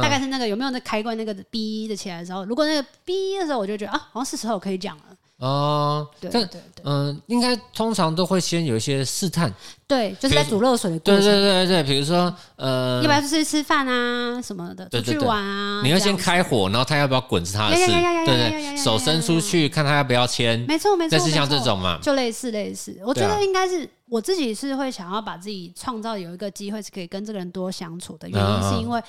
[0.00, 5.04] 大概是那个有没有那开关那个哔的起来的时候，如果那个哔的时候，我就觉得啊，好像是时候可以讲了。
[5.38, 9.52] 哦，对对对，嗯，应该通常都会先有一些试探，
[9.86, 29.00] 对，就是在煮热水的过程，对对对对，比如说呃，要不要出去吃饭啊什么的，出去玩啊，你要先开火，然后他要不要滚是他的事，对对，手伸出去看他要不要牵，没错没错，类似像这种嘛，就类似类似，我觉得应该是我自己是会想要把自己创造有一个机会是可以跟这个人多相处的原因，是因为。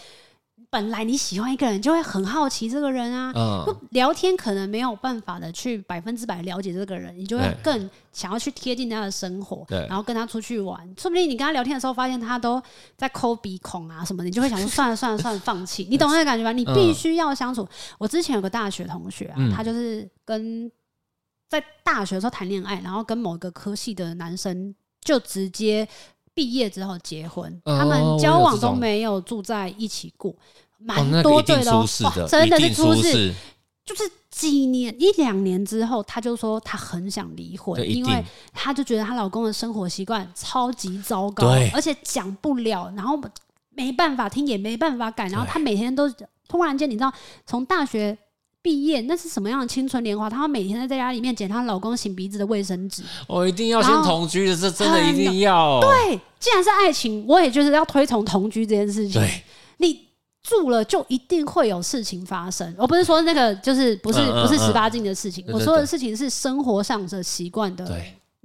[0.71, 3.33] 本来你喜欢一个人，就会很好奇这个人啊。
[3.35, 3.75] 嗯。
[3.91, 9.79] 聊天可能没有办法的去百分之百了解这个人，你就会更想要去贴近他的生活，对。
[9.87, 12.61] 然后跟他出去玩，说不定你跟他聊天的时候，发现他都
[12.95, 15.87] 在抠鼻孔啊什么的，你就会想说算了算了算了，放弃。
[15.89, 16.51] 你懂那个感觉吧？
[16.51, 17.67] 你必须要相处。
[17.97, 20.71] 我之前有个大学同学啊，他就是跟
[21.47, 25.87] 在大学的时候谈恋爱，然后跟某个科系的男生就直接。
[26.33, 30.33] 毕业之后结婚，他们交往都没有住在一起过，
[30.77, 31.87] 蛮多对的，
[32.27, 33.33] 真的是出事。
[33.85, 38.23] 就是几年一两年之后，她就说她很想离婚，因为
[38.53, 43.19] 她就觉得她老公的生活习惯超级糟糕，而且讲不了，然后
[43.69, 46.09] 没办法听也没办法改，然后她每天都
[46.47, 47.11] 突然间，你知道，
[47.45, 48.17] 从大学。
[48.69, 50.29] 毕业那是什么样的青春年华？
[50.29, 53.01] 她每天在家里面捡她老公擤鼻子的卫生纸。
[53.25, 55.79] 我一定要先同居的，这真的一定要。
[55.79, 59.19] 对，既然是爱情，我也就是要推崇同居这件事情。
[59.19, 59.41] 对，
[59.77, 60.05] 你
[60.43, 62.71] 住了就一定会有事情发生。
[62.77, 67.99] 我不是说那个就是不是不是十八禁的事情，我说的事情是生活上的习惯的。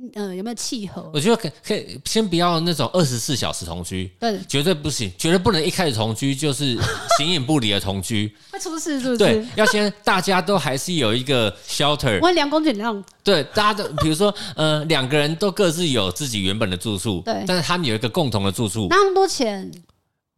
[0.09, 0.23] 对。
[0.23, 1.11] 呃，有没有契合？
[1.13, 6.79] 我觉得可可以先不要那种二十四小时同居，对，绝对不行，绝对不能一开始同居就是
[7.17, 9.19] 形影不离的同居， 会出事是不是？
[9.19, 19.71] 对，要先大家都还是有一个 shelter，我两公斤那种，对，大家都比如说呃，两个人都各自有自己原本的住处，对，但是他们有一个共同的住处，那么多钱。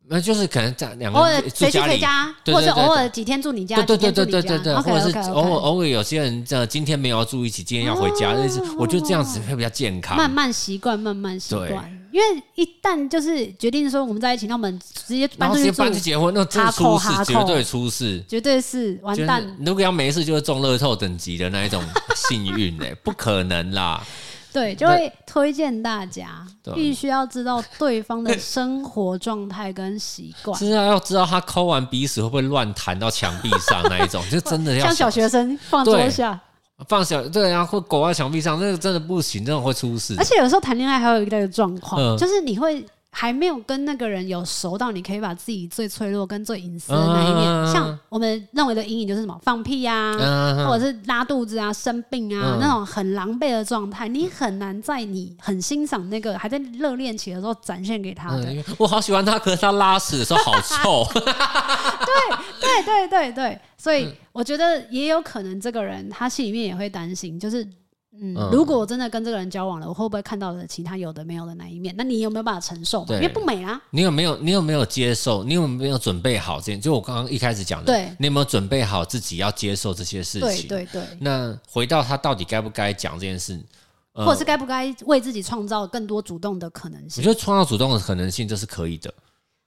[0.09, 2.01] 那就是可能在两个人住家里，
[2.53, 10.17] 或者偶尔几天住你家，对对对对对对，或者是偶尔偶尔有些人这今天没有要住一起，今天要回家，类似，我觉得这样子会比较健康。
[10.17, 19.45] 慢慢习惯，慢慢习惯，因为一旦就是决定说我们在一起，那我们直接搬出去住，搬去结婚，那真出事，绝对出事，绝对是完蛋。
[19.67, 21.83] 如果要没事，就是中乐透等级的那一种
[22.15, 24.01] 幸运哎，不可能啦。
[24.57, 36.41] 对，就会推荐大家必须要知道对方的生活状态跟习惯，是啊，要知道他抠完鼻屎会不会乱弹到墙壁上那一种， 就真的要像小学生放桌下，
[36.89, 40.15] 放小对啊，会狗在墙壁上，那个真的不行，真的会出事。
[40.19, 42.85] 而且有时候谈恋爱还有一个状况，嗯、就是你会。
[43.19, 58.45] 还没有跟那个人有熟到，你可以把自己最脆弱跟最隐私的那一面，嗯、像我们认为的阴影就是什么放屁啊，嗯、或者是拉肚子啊、生病啊、嗯、那种很狼狈的状态，你很难在你很欣赏那个还在热恋期的时候展现给他的。
[58.53, 61.09] 嗯、我好喜欢他，可是他拉屎的时候好臭。
[61.17, 67.67] 对对对对对，所以我觉得也有可能这个人他心里面也会担心，就是。
[68.21, 71.95] 嗯，如果我真的跟这个人交往了，我会不会看到了其他有的没有的那一面？
[71.97, 73.05] 那你有没有办法承受？
[73.05, 73.81] 对因为不美啊。
[73.91, 74.37] 你有没有？
[74.39, 75.45] 你有没有接受？
[75.45, 76.81] 你有没有准备好这件？
[76.81, 80.69] 就我刚刚一开始讲的，对，你有没有准备好自己要接受这些事情？
[80.69, 81.03] 对对对。
[81.21, 83.61] 那回到他到底该不该讲这件事，
[84.13, 87.23] 呃、或者是该不该为自己创造更多主动的可能性？
[87.23, 89.13] 我觉得创造主动的可能性这是可以的。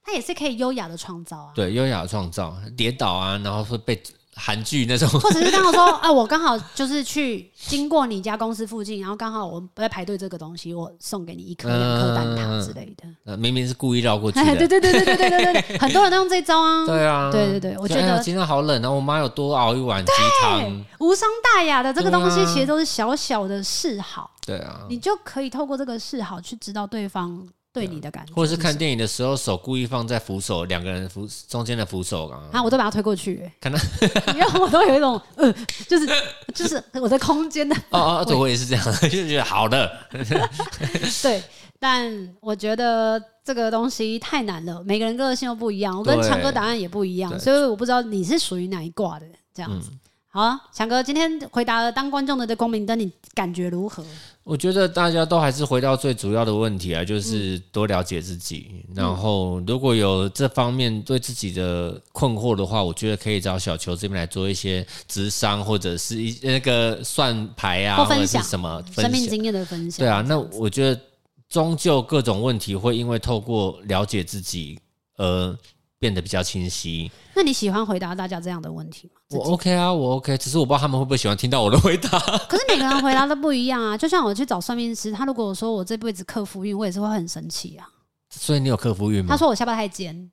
[0.02, 1.52] 他也是可以优雅的创造啊。
[1.54, 4.02] 对，优雅的创造，跌倒啊，然后会被。
[4.40, 13.04] 韩剧那种，或者是刚好说 啊，我刚好就是去经过你家公司附近，然后刚好我在排队这个东西，我送给你一颗两颗蛋挞之类的。
[13.26, 16.86] 呃，明明是故意绕过去对对对对对对对对，很多人都用这招啊。
[16.86, 20.12] 对啊，对对对，我觉得今天好冷啊，我妈有多熬一碗鸡
[20.42, 24.30] 汤，无伤大雅的这个东西，其实都是小小的示好。
[24.46, 27.46] 对啊，你就可以透过这个示好去知道对方。
[27.72, 33.80] 对你的感觉，或者是看电影的时候，手故意放在扶手两个人扶中间的扶手啊，啊，我都把它推过去，可能，
[34.34, 35.52] 因为我都有一种，呃，
[35.88, 36.08] 就是
[36.54, 39.90] 就是我的空间的，哦哦，对我也是这样， 就觉得好的，
[41.22, 41.42] 对，
[41.78, 49.90] 但我觉得这个东西太难了，每个人个性又不一样，我跟强哥答案也不一样，所以我不知道你是属于哪一卦的这样子。
[50.32, 54.04] 好啊，强哥，今天回答了当观众的这光明灯，你感觉如何？
[54.44, 58.68] 我觉得大家都还是回到最主要的问题啊，就是多了解自己。
[58.70, 69.98] 嗯、然后，如果有这方面对自己的困惑的话，我觉得可以找小球这边来做一些智商，或者是一那个算牌啊，或，分享或者是什么生命经验的分享。
[69.98, 71.00] 对啊，那我觉得
[71.48, 74.78] 终究各种问题会因为透过了解自己
[75.16, 75.58] 而
[76.00, 77.12] 变得比较清晰。
[77.34, 79.20] 那你喜欢回答大家这样的问题吗？
[79.28, 82.18] 我 OK 啊，我 OK，只是我不知道他们会不会喜欢听到我的回答。
[82.48, 87.86] 可是每个人回答都不一样啊，就像我去找算命师，他如果说我这辈子克夫运，我也是会很生气啊。
[88.30, 89.26] 所以你有克夫运吗？
[89.28, 90.30] 他说我下巴太尖，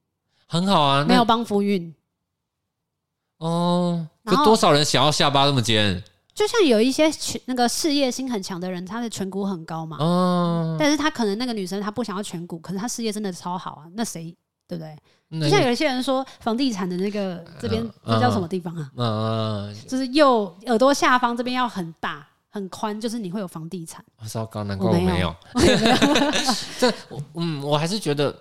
[0.47, 1.93] 很好啊，没有帮夫运。
[3.39, 6.01] 哦，有多少人想要下巴那么尖？
[6.34, 7.11] 就像有一些
[7.45, 9.97] 那个事业心很强的人，他的颧骨很高嘛。
[9.99, 10.78] 哦。
[10.80, 14.34] 但是他可能那个女生她不想要颧骨，可是她事业真的超好啊，那谁
[14.68, 15.41] 对不对？
[15.41, 18.91] 就像有一些人说，房地产的那个这边，这叫什么地方啊？
[18.95, 24.03] 嗯，就是右耳朵下方这边要很大很宽，就是你会有房地产。
[24.28, 25.36] 糟糕，难怪我没有。
[26.80, 26.93] 这，
[27.34, 28.36] 嗯，我还是觉得。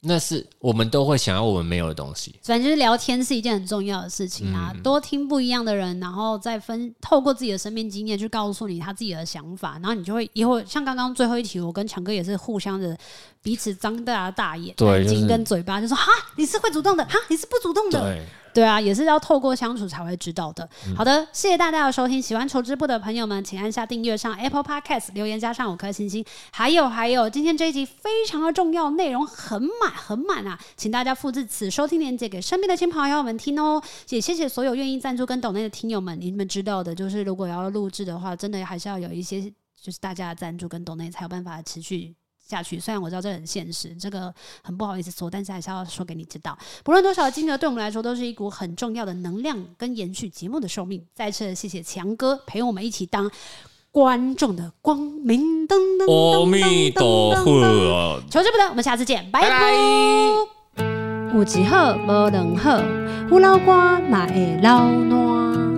[0.00, 2.34] 那是我们都会想要我们没有的东西。
[2.44, 12.96] 反正就是聊天是一件很重要的事情啊，嗯、多听不一样的人，然后再分透过自己的生命经验去告诉你他自己的想法，然后你就会以后像刚刚最后一题，我跟强哥也是互相的
[13.42, 18.22] 彼此张大大眼眼睛跟嘴巴，就说哈，你是会主动的哈，你是不主动的。
[18.58, 20.68] 对对啊，也是要透过相处才会知道的。
[20.96, 22.20] 好的，谢谢大家的收听。
[22.20, 26.24] 喜欢求之不的朋友们，请按下订阅，上 Apple Podcast 留言加上五颗星星。
[26.50, 33.80] 还有还有，今天这一集非常的重要，内容很满很满啊，请大家复制此收听链接给身边的亲朋好友们听哦。
[34.08, 39.40] 也谢谢所有愿意赞助跟抖内的听友们，你们知道的，就是如果要录制的话，真的还是要有一些
[39.80, 42.16] 就是大家的赞助跟抖内才有办法持续。
[42.48, 44.32] 下去，虽然我知道这很现实，这个
[44.62, 46.56] 很不好意思说，但是还是要说给你知道。
[46.82, 51.04] 不论多少的金额，对我们来说都是一股很重要的能量，跟延续节目的寿命。
[51.14, 53.30] 再次谢谢强哥陪我们一起当
[53.90, 56.08] 观众的光明灯灯。
[56.08, 59.72] 阿弥陀佛，求之不得，我们下次见，拜拜。
[61.34, 62.80] 有一好无两好，
[63.30, 65.77] 有老瓜嘛会老烂。